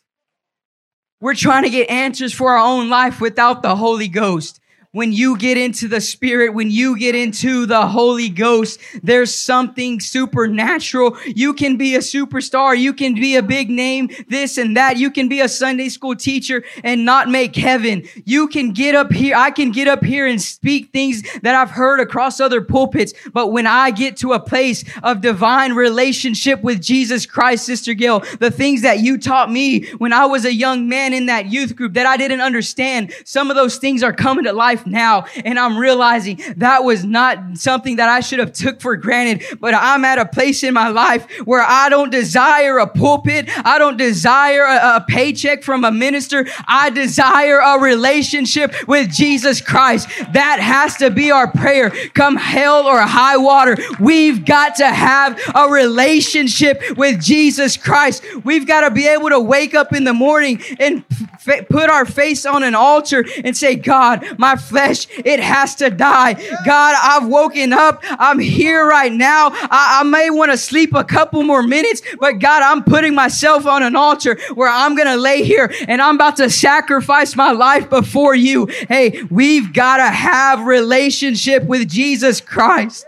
We're 1.21 1.35
trying 1.35 1.63
to 1.63 1.69
get 1.69 1.89
answers 1.89 2.33
for 2.33 2.51
our 2.51 2.65
own 2.65 2.89
life 2.89 3.19
without 3.19 3.61
the 3.61 3.75
Holy 3.75 4.07
Ghost. 4.07 4.61
When 4.91 5.13
you 5.13 5.37
get 5.37 5.55
into 5.55 5.87
the 5.87 6.01
spirit, 6.01 6.51
when 6.51 6.71
you 6.71 6.97
get 6.97 7.13
into 7.13 7.67
the 7.67 7.85
Holy 7.85 8.27
Ghost, 8.27 8.79
there's 9.03 9.33
something 9.33 9.99
supernatural. 9.99 11.15
You 11.27 11.53
can 11.53 11.77
be 11.77 11.93
a 11.93 11.99
superstar. 11.99 12.75
You 12.75 12.93
can 12.93 13.13
be 13.13 13.35
a 13.35 13.43
big 13.43 13.69
name, 13.69 14.09
this 14.29 14.57
and 14.57 14.75
that. 14.77 14.97
You 14.97 15.11
can 15.11 15.29
be 15.29 15.41
a 15.41 15.47
Sunday 15.47 15.89
school 15.89 16.15
teacher 16.15 16.63
and 16.83 17.05
not 17.05 17.29
make 17.29 17.55
heaven. 17.55 18.03
You 18.25 18.47
can 18.47 18.71
get 18.71 18.95
up 18.95 19.11
here. 19.11 19.35
I 19.35 19.51
can 19.51 19.71
get 19.71 19.87
up 19.87 20.03
here 20.03 20.25
and 20.25 20.41
speak 20.41 20.91
things 20.91 21.21
that 21.43 21.53
I've 21.53 21.69
heard 21.69 21.99
across 21.99 22.39
other 22.39 22.61
pulpits. 22.61 23.13
But 23.31 23.51
when 23.51 23.67
I 23.67 23.91
get 23.91 24.17
to 24.17 24.33
a 24.33 24.39
place 24.39 24.83
of 25.03 25.21
divine 25.21 25.73
relationship 25.73 26.63
with 26.63 26.81
Jesus 26.81 27.27
Christ, 27.27 27.63
Sister 27.63 27.93
Gail, 27.93 28.21
the 28.39 28.49
things 28.49 28.81
that 28.81 29.01
you 29.01 29.19
taught 29.19 29.51
me 29.51 29.85
when 29.99 30.13
I 30.13 30.25
was 30.25 30.45
a 30.45 30.53
young 30.53 30.89
man 30.89 31.13
in 31.13 31.27
that 31.27 31.45
youth 31.45 31.75
group 31.75 31.93
that 31.93 32.07
I 32.07 32.17
didn't 32.17 32.41
understand, 32.41 33.13
some 33.23 33.51
of 33.51 33.55
those 33.55 33.77
things 33.77 34.01
are 34.01 34.13
coming 34.13 34.45
to 34.45 34.51
life 34.51 34.78
life 34.79 34.87
now 34.87 35.25
and 35.45 35.59
I'm 35.59 35.77
realizing 35.77 36.41
that 36.57 36.83
was 36.83 37.03
not 37.03 37.57
something 37.57 37.97
that 37.97 38.09
I 38.09 38.19
should 38.19 38.39
have 38.39 38.53
took 38.53 38.81
for 38.81 38.95
granted, 38.95 39.43
but 39.59 39.73
I'm 39.73 40.05
at 40.05 40.19
a 40.19 40.25
place 40.25 40.63
in 40.63 40.73
my 40.73 40.89
life 40.89 41.29
where 41.45 41.63
I 41.63 41.89
don't 41.89 42.09
desire 42.09 42.77
a 42.77 42.87
pulpit. 42.87 43.49
I 43.65 43.77
don't 43.77 43.97
desire 43.97 44.63
a, 44.63 44.97
a 44.97 45.05
paycheck 45.07 45.63
from 45.63 45.83
a 45.83 45.91
minister. 45.91 46.45
I 46.67 46.89
desire 46.89 47.59
a 47.59 47.79
relationship 47.79 48.73
with 48.87 49.11
Jesus 49.11 49.61
Christ. 49.61 50.07
That 50.33 50.59
has 50.59 50.97
to 50.97 51.09
be 51.09 51.31
our 51.31 51.51
prayer. 51.51 51.91
Come 52.13 52.35
hell 52.35 52.85
or 52.85 52.99
high 53.01 53.37
water. 53.37 53.77
We've 53.99 54.45
got 54.45 54.75
to 54.75 54.87
have 54.87 55.39
a 55.55 55.69
relationship 55.69 56.81
with 56.97 57.21
Jesus 57.21 57.77
Christ. 57.77 58.23
We've 58.43 58.67
got 58.67 58.81
to 58.81 58.91
be 58.91 59.07
able 59.07 59.29
to 59.29 59.39
wake 59.39 59.73
up 59.73 59.93
in 59.93 60.03
the 60.03 60.13
morning 60.13 60.61
and 60.79 61.03
f- 61.49 61.67
put 61.67 61.89
our 61.89 62.05
face 62.05 62.45
on 62.45 62.63
an 62.63 62.75
altar 62.75 63.25
and 63.43 63.55
say, 63.55 63.75
God, 63.75 64.25
my 64.37 64.55
flesh, 64.55 65.07
it 65.11 65.39
has 65.39 65.75
to 65.75 65.89
die. 65.89 66.33
God, 66.65 66.95
I've 67.01 67.27
woken 67.27 67.73
up. 67.73 67.99
I'm 68.03 68.39
here 68.39 68.85
right 68.85 69.11
now. 69.11 69.49
I, 69.53 69.99
I 69.99 70.03
may 70.03 70.29
want 70.29 70.51
to 70.51 70.57
sleep 70.57 70.93
a 70.93 71.03
couple 71.03 71.43
more 71.43 71.63
minutes, 71.63 72.01
but 72.19 72.33
God, 72.39 72.63
I'm 72.63 72.83
putting 72.83 73.15
myself 73.15 73.65
on 73.65 73.83
an 73.83 73.95
altar 73.95 74.37
where 74.53 74.69
I'm 74.69 74.95
going 74.95 75.07
to 75.07 75.17
lay 75.17 75.43
here 75.43 75.73
and 75.87 76.01
I'm 76.01 76.15
about 76.15 76.37
to 76.37 76.49
sacrifice 76.49 77.35
my 77.35 77.51
life 77.51 77.89
before 77.89 78.35
you. 78.35 78.67
Hey, 78.87 79.23
we've 79.29 79.73
got 79.73 79.97
to 79.97 80.09
have 80.09 80.65
relationship 80.65 81.63
with 81.63 81.87
Jesus 81.87 82.41
Christ. 82.41 83.05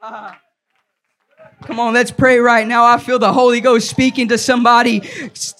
Uh, 0.00 0.32
Come 1.66 1.80
on, 1.80 1.94
let's 1.94 2.12
pray 2.12 2.38
right 2.38 2.64
now. 2.64 2.84
I 2.84 2.96
feel 2.96 3.18
the 3.18 3.32
Holy 3.32 3.60
Ghost 3.60 3.90
speaking 3.90 4.28
to 4.28 4.38
somebody, 4.38 5.00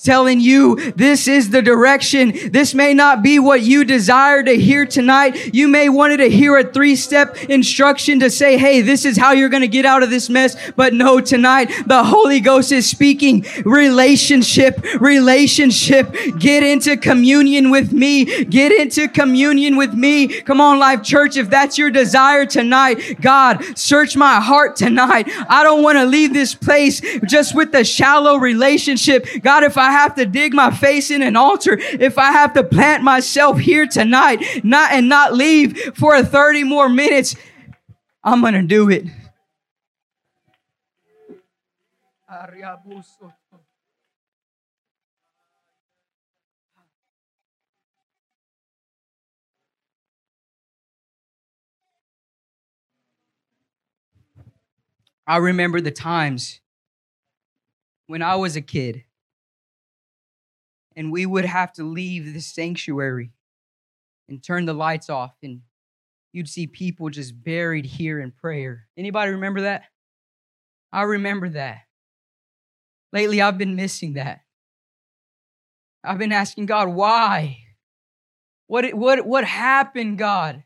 telling 0.04 0.38
you 0.38 0.92
this 0.92 1.26
is 1.26 1.50
the 1.50 1.60
direction. 1.60 2.32
This 2.52 2.74
may 2.74 2.94
not 2.94 3.24
be 3.24 3.40
what 3.40 3.62
you 3.62 3.84
desire 3.84 4.44
to 4.44 4.52
hear 4.52 4.86
tonight. 4.86 5.52
You 5.52 5.66
may 5.66 5.88
wanted 5.88 6.18
to 6.18 6.30
hear 6.30 6.56
a 6.58 6.62
three 6.62 6.94
step 6.94 7.36
instruction 7.50 8.20
to 8.20 8.30
say, 8.30 8.56
Hey, 8.56 8.82
this 8.82 9.04
is 9.04 9.18
how 9.18 9.32
you're 9.32 9.48
going 9.48 9.62
to 9.62 9.68
get 9.68 9.84
out 9.84 10.04
of 10.04 10.10
this 10.10 10.30
mess. 10.30 10.56
But 10.76 10.94
no, 10.94 11.20
tonight 11.20 11.72
the 11.86 12.04
Holy 12.04 12.38
Ghost 12.38 12.70
is 12.70 12.88
speaking 12.88 13.44
relationship, 13.64 14.80
relationship. 15.00 16.14
Get 16.38 16.62
into 16.62 16.96
communion 16.96 17.70
with 17.70 17.92
me. 17.92 18.44
Get 18.44 18.70
into 18.70 19.08
communion 19.08 19.76
with 19.76 19.92
me. 19.92 20.28
Come 20.42 20.60
on, 20.60 20.78
Life 20.78 21.02
Church. 21.02 21.36
If 21.36 21.50
that's 21.50 21.76
your 21.76 21.90
desire 21.90 22.46
tonight, 22.46 23.20
God, 23.20 23.76
search 23.76 24.16
my 24.16 24.40
heart 24.40 24.76
tonight. 24.76 25.28
I 25.48 25.64
don't 25.64 25.82
want 25.82 25.95
want 25.96 26.06
to 26.06 26.10
leave 26.10 26.32
this 26.32 26.54
place 26.54 27.00
just 27.26 27.54
with 27.54 27.74
a 27.74 27.84
shallow 27.84 28.36
relationship. 28.36 29.26
God, 29.42 29.64
if 29.64 29.76
I 29.78 29.90
have 29.90 30.14
to 30.16 30.26
dig 30.26 30.54
my 30.54 30.70
face 30.70 31.10
in 31.10 31.22
an 31.22 31.36
altar, 31.36 31.76
if 31.78 32.18
I 32.18 32.32
have 32.32 32.52
to 32.54 32.64
plant 32.64 33.02
myself 33.02 33.58
here 33.58 33.86
tonight, 33.86 34.64
not 34.64 34.92
and 34.92 35.08
not 35.08 35.34
leave 35.34 35.78
for 35.94 36.22
30 36.22 36.64
more 36.64 36.88
minutes, 36.88 37.36
I'm 38.22 38.40
going 38.40 38.54
to 38.54 38.62
do 38.62 38.90
it. 38.90 39.06
I 55.26 55.38
remember 55.38 55.80
the 55.80 55.90
times 55.90 56.60
when 58.06 58.22
I 58.22 58.36
was 58.36 58.54
a 58.54 58.60
kid 58.60 59.04
and 60.94 61.10
we 61.10 61.26
would 61.26 61.44
have 61.44 61.72
to 61.74 61.82
leave 61.82 62.32
the 62.32 62.40
sanctuary 62.40 63.32
and 64.28 64.42
turn 64.42 64.66
the 64.66 64.72
lights 64.72 65.10
off 65.10 65.34
and 65.42 65.62
you'd 66.32 66.48
see 66.48 66.66
people 66.66 67.10
just 67.10 67.42
buried 67.42 67.86
here 67.86 68.20
in 68.20 68.30
prayer. 68.30 68.86
Anybody 68.96 69.32
remember 69.32 69.62
that? 69.62 69.84
I 70.92 71.02
remember 71.02 71.48
that. 71.50 71.82
Lately 73.12 73.42
I've 73.42 73.58
been 73.58 73.74
missing 73.74 74.14
that. 74.14 74.42
I've 76.04 76.18
been 76.18 76.32
asking 76.32 76.66
God, 76.66 76.88
why? 76.88 77.58
What 78.68 78.94
what 78.94 79.26
what 79.26 79.44
happened, 79.44 80.18
God? 80.18 80.62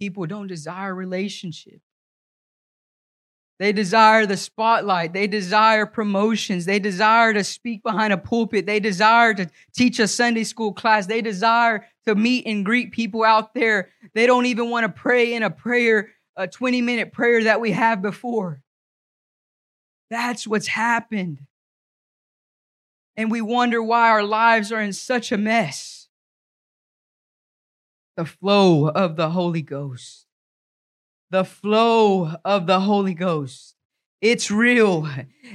People 0.00 0.26
don't 0.26 0.46
desire 0.46 0.94
relationship. 0.94 1.80
They 3.58 3.72
desire 3.72 4.24
the 4.24 4.38
spotlight. 4.38 5.12
They 5.12 5.26
desire 5.26 5.84
promotions. 5.84 6.64
They 6.64 6.78
desire 6.78 7.34
to 7.34 7.44
speak 7.44 7.82
behind 7.82 8.10
a 8.10 8.16
pulpit. 8.16 8.64
They 8.64 8.80
desire 8.80 9.34
to 9.34 9.50
teach 9.74 9.98
a 9.98 10.08
Sunday 10.08 10.44
school 10.44 10.72
class. 10.72 11.06
They 11.06 11.20
desire 11.20 11.86
to 12.06 12.14
meet 12.14 12.46
and 12.46 12.64
greet 12.64 12.92
people 12.92 13.22
out 13.22 13.52
there. 13.52 13.90
They 14.14 14.24
don't 14.24 14.46
even 14.46 14.70
want 14.70 14.84
to 14.84 14.88
pray 14.88 15.34
in 15.34 15.42
a 15.42 15.50
prayer, 15.50 16.08
a 16.36 16.48
20 16.48 16.80
minute 16.80 17.12
prayer 17.12 17.44
that 17.44 17.60
we 17.60 17.72
have 17.72 18.00
before. 18.00 18.62
That's 20.08 20.46
what's 20.46 20.68
happened. 20.68 21.40
And 23.14 23.30
we 23.30 23.42
wonder 23.42 23.82
why 23.82 24.08
our 24.08 24.22
lives 24.22 24.72
are 24.72 24.80
in 24.80 24.94
such 24.94 25.32
a 25.32 25.36
mess 25.36 25.99
the 28.16 28.24
flow 28.24 28.88
of 28.88 29.16
the 29.16 29.30
Holy 29.30 29.62
Ghost. 29.62 30.26
The 31.30 31.44
flow 31.44 32.34
of 32.44 32.66
the 32.66 32.80
Holy 32.80 33.14
Ghost. 33.14 33.76
It's 34.20 34.50
real. 34.50 35.08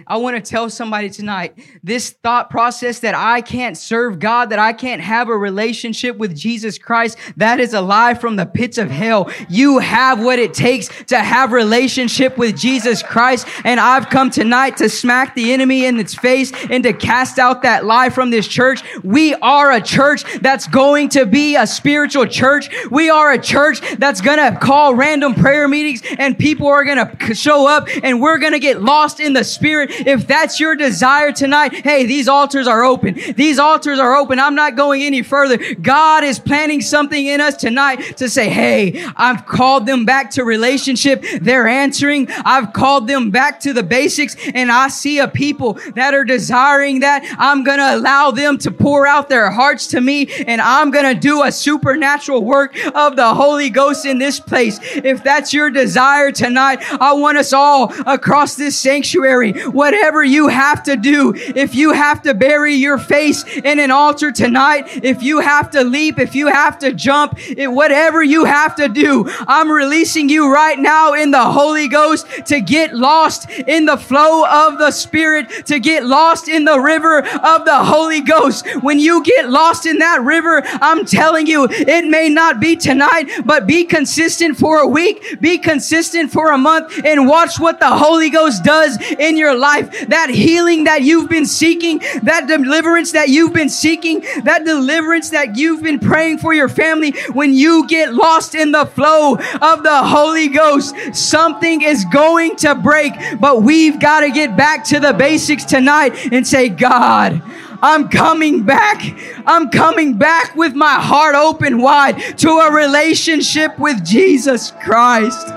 I 0.07 0.17
want 0.17 0.35
to 0.35 0.41
tell 0.41 0.69
somebody 0.69 1.09
tonight 1.09 1.57
this 1.83 2.09
thought 2.09 2.49
process 2.49 2.99
that 2.99 3.15
I 3.15 3.41
can't 3.41 3.77
serve 3.77 4.19
God, 4.19 4.49
that 4.49 4.59
I 4.59 4.73
can't 4.73 5.01
have 5.01 5.29
a 5.29 5.37
relationship 5.37 6.17
with 6.17 6.35
Jesus 6.35 6.77
Christ, 6.77 7.17
that 7.37 7.59
is 7.59 7.73
a 7.73 7.81
lie 7.81 8.13
from 8.13 8.35
the 8.35 8.45
pits 8.45 8.77
of 8.77 8.89
hell. 8.89 9.31
You 9.49 9.79
have 9.79 10.23
what 10.23 10.39
it 10.39 10.53
takes 10.53 10.89
to 11.05 11.19
have 11.19 11.51
relationship 11.51 12.37
with 12.37 12.57
Jesus 12.57 13.03
Christ. 13.03 13.47
And 13.63 13.79
I've 13.79 14.09
come 14.09 14.29
tonight 14.29 14.77
to 14.77 14.89
smack 14.89 15.35
the 15.35 15.53
enemy 15.53 15.85
in 15.85 15.99
its 15.99 16.15
face 16.15 16.51
and 16.69 16.83
to 16.83 16.93
cast 16.93 17.39
out 17.39 17.61
that 17.61 17.85
lie 17.85 18.09
from 18.09 18.31
this 18.31 18.47
church. 18.47 18.81
We 19.03 19.33
are 19.35 19.71
a 19.71 19.81
church 19.81 20.23
that's 20.41 20.67
going 20.67 21.09
to 21.09 21.25
be 21.25 21.55
a 21.55 21.67
spiritual 21.67 22.25
church. 22.25 22.69
We 22.89 23.09
are 23.09 23.31
a 23.31 23.39
church 23.39 23.81
that's 23.97 24.21
going 24.21 24.39
to 24.39 24.59
call 24.59 24.95
random 24.95 25.35
prayer 25.35 25.67
meetings 25.67 26.01
and 26.17 26.37
people 26.37 26.67
are 26.67 26.83
going 26.83 27.07
to 27.07 27.35
show 27.35 27.67
up 27.67 27.87
and 28.03 28.21
we're 28.21 28.39
going 28.39 28.53
to 28.53 28.54
get 28.59 28.81
lost 28.81 29.19
in 29.19 29.33
the 29.33 29.43
spirit. 29.43 29.91
If 29.91 30.27
that's 30.27 30.59
your 30.59 30.75
desire 30.75 31.31
tonight, 31.31 31.73
hey, 31.73 32.05
these 32.05 32.27
altars 32.27 32.67
are 32.67 32.83
open. 32.83 33.19
These 33.35 33.59
altars 33.59 33.99
are 33.99 34.15
open. 34.15 34.39
I'm 34.39 34.55
not 34.55 34.75
going 34.75 35.03
any 35.03 35.21
further. 35.21 35.57
God 35.75 36.23
is 36.23 36.39
planting 36.39 36.81
something 36.81 37.25
in 37.25 37.41
us 37.41 37.55
tonight 37.55 38.17
to 38.17 38.29
say, 38.29 38.49
hey, 38.49 39.03
I've 39.15 39.45
called 39.45 39.85
them 39.85 40.05
back 40.05 40.31
to 40.31 40.43
relationship. 40.43 41.23
They're 41.41 41.67
answering. 41.67 42.29
I've 42.29 42.73
called 42.73 43.07
them 43.07 43.31
back 43.31 43.59
to 43.61 43.73
the 43.73 43.83
basics 43.83 44.35
and 44.53 44.71
I 44.71 44.87
see 44.89 45.19
a 45.19 45.27
people 45.27 45.79
that 45.95 46.13
are 46.13 46.23
desiring 46.23 46.99
that. 46.99 47.25
I'm 47.37 47.63
going 47.63 47.79
to 47.79 47.95
allow 47.95 48.31
them 48.31 48.57
to 48.59 48.71
pour 48.71 49.07
out 49.07 49.29
their 49.29 49.49
hearts 49.51 49.87
to 49.87 50.01
me 50.01 50.27
and 50.45 50.61
I'm 50.61 50.91
going 50.91 51.13
to 51.13 51.19
do 51.19 51.43
a 51.43 51.51
supernatural 51.51 52.43
work 52.43 52.75
of 52.93 53.15
the 53.15 53.33
Holy 53.33 53.69
Ghost 53.69 54.05
in 54.05 54.19
this 54.19 54.39
place. 54.39 54.79
If 54.81 55.23
that's 55.23 55.53
your 55.53 55.69
desire 55.69 56.31
tonight, 56.31 56.79
I 57.01 57.13
want 57.13 57.37
us 57.37 57.53
all 57.53 57.93
across 58.05 58.44
across 58.45 58.55
this 58.55 58.77
sanctuary, 58.77 59.53
whatever 59.69 60.23
you 60.23 60.47
have 60.49 60.83
to 60.83 60.95
do, 60.95 61.33
if 61.35 61.73
you 61.73 61.93
have 61.93 62.21
to 62.21 62.35
bury 62.35 62.75
your 62.75 62.99
face 62.99 63.43
in 63.43 63.79
an 63.79 63.89
altar 63.89 64.31
tonight, 64.31 65.03
if 65.03 65.23
you 65.23 65.39
have 65.39 65.71
to 65.71 65.83
leap, 65.83 66.19
if 66.19 66.35
you 66.35 66.45
have 66.45 66.77
to 66.77 66.93
jump, 66.93 67.39
it, 67.49 67.67
whatever 67.67 68.21
you 68.21 68.45
have 68.45 68.75
to 68.75 68.87
do, 68.87 69.25
I'm 69.47 69.71
releasing 69.71 70.29
you 70.29 70.53
right 70.53 70.77
now 70.77 71.13
in 71.13 71.31
the 71.31 71.43
Holy 71.43 71.87
Ghost 71.87 72.27
to 72.45 72.61
get 72.61 72.93
lost 72.93 73.49
in 73.49 73.87
the 73.87 73.97
flow 73.97 74.45
of 74.45 74.77
the 74.77 74.91
Spirit, 74.91 75.65
to 75.65 75.79
get 75.79 76.05
lost 76.05 76.47
in 76.47 76.65
the 76.65 76.79
river 76.79 77.25
of 77.25 77.65
the 77.65 77.83
Holy 77.83 78.21
Ghost. 78.21 78.67
When 78.83 78.99
you 78.99 79.23
get 79.23 79.49
lost 79.49 79.87
in 79.87 79.97
that 79.99 80.21
river, 80.21 80.61
I'm 80.63 81.03
telling 81.05 81.47
you, 81.47 81.67
it 81.67 82.05
may 82.05 82.29
not 82.29 82.59
be 82.59 82.75
tonight, 82.75 83.27
but 83.43 83.65
be 83.65 83.85
consistent 83.85 84.55
for 84.55 84.77
a 84.77 84.87
week, 84.87 85.41
be 85.41 85.57
consistent 85.57 86.31
for 86.31 86.51
a 86.51 86.59
month, 86.59 87.03
and 87.03 87.27
watch 87.27 87.59
what 87.59 87.79
the 87.79 87.89
Holy 87.89 88.29
Ghost 88.35 88.65
does 88.65 89.01
in 89.13 89.37
your 89.37 89.55
life, 89.57 90.09
that 90.09 90.29
healing 90.29 90.83
that 90.83 91.03
you've 91.03 91.29
been 91.29 91.45
seeking, 91.45 91.99
that 92.23 92.47
deliverance 92.47 93.13
that 93.13 93.29
you've 93.29 93.53
been 93.53 93.69
seeking, 93.69 94.19
that 94.43 94.65
deliverance 94.65 95.29
that 95.29 95.55
you've 95.55 95.81
been 95.81 95.99
praying 95.99 96.39
for 96.39 96.53
your 96.53 96.67
family, 96.67 97.11
when 97.31 97.53
you 97.53 97.87
get 97.87 98.13
lost 98.13 98.53
in 98.53 98.73
the 98.73 98.85
flow 98.85 99.35
of 99.35 99.83
the 99.83 100.03
Holy 100.03 100.49
Ghost, 100.49 100.93
something 101.13 101.81
is 101.81 102.03
going 102.11 102.57
to 102.57 102.75
break. 102.75 103.13
But 103.39 103.61
we've 103.61 104.01
got 104.01 104.19
to 104.19 104.31
get 104.31 104.57
back 104.57 104.83
to 104.85 104.99
the 104.99 105.13
basics 105.13 105.63
tonight 105.63 106.33
and 106.33 106.45
say, 106.45 106.67
God, 106.67 107.41
I'm 107.81 108.09
coming 108.09 108.63
back. 108.63 109.01
I'm 109.45 109.69
coming 109.69 110.17
back 110.17 110.55
with 110.55 110.75
my 110.75 110.95
heart 110.95 111.35
open 111.35 111.81
wide 111.81 112.19
to 112.39 112.49
a 112.49 112.73
relationship 112.73 113.79
with 113.79 114.03
Jesus 114.03 114.71
Christ. 114.83 115.47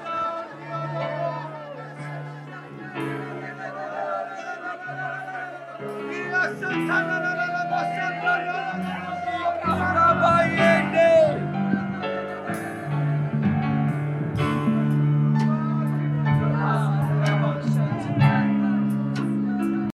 Sanana. 6.84 7.25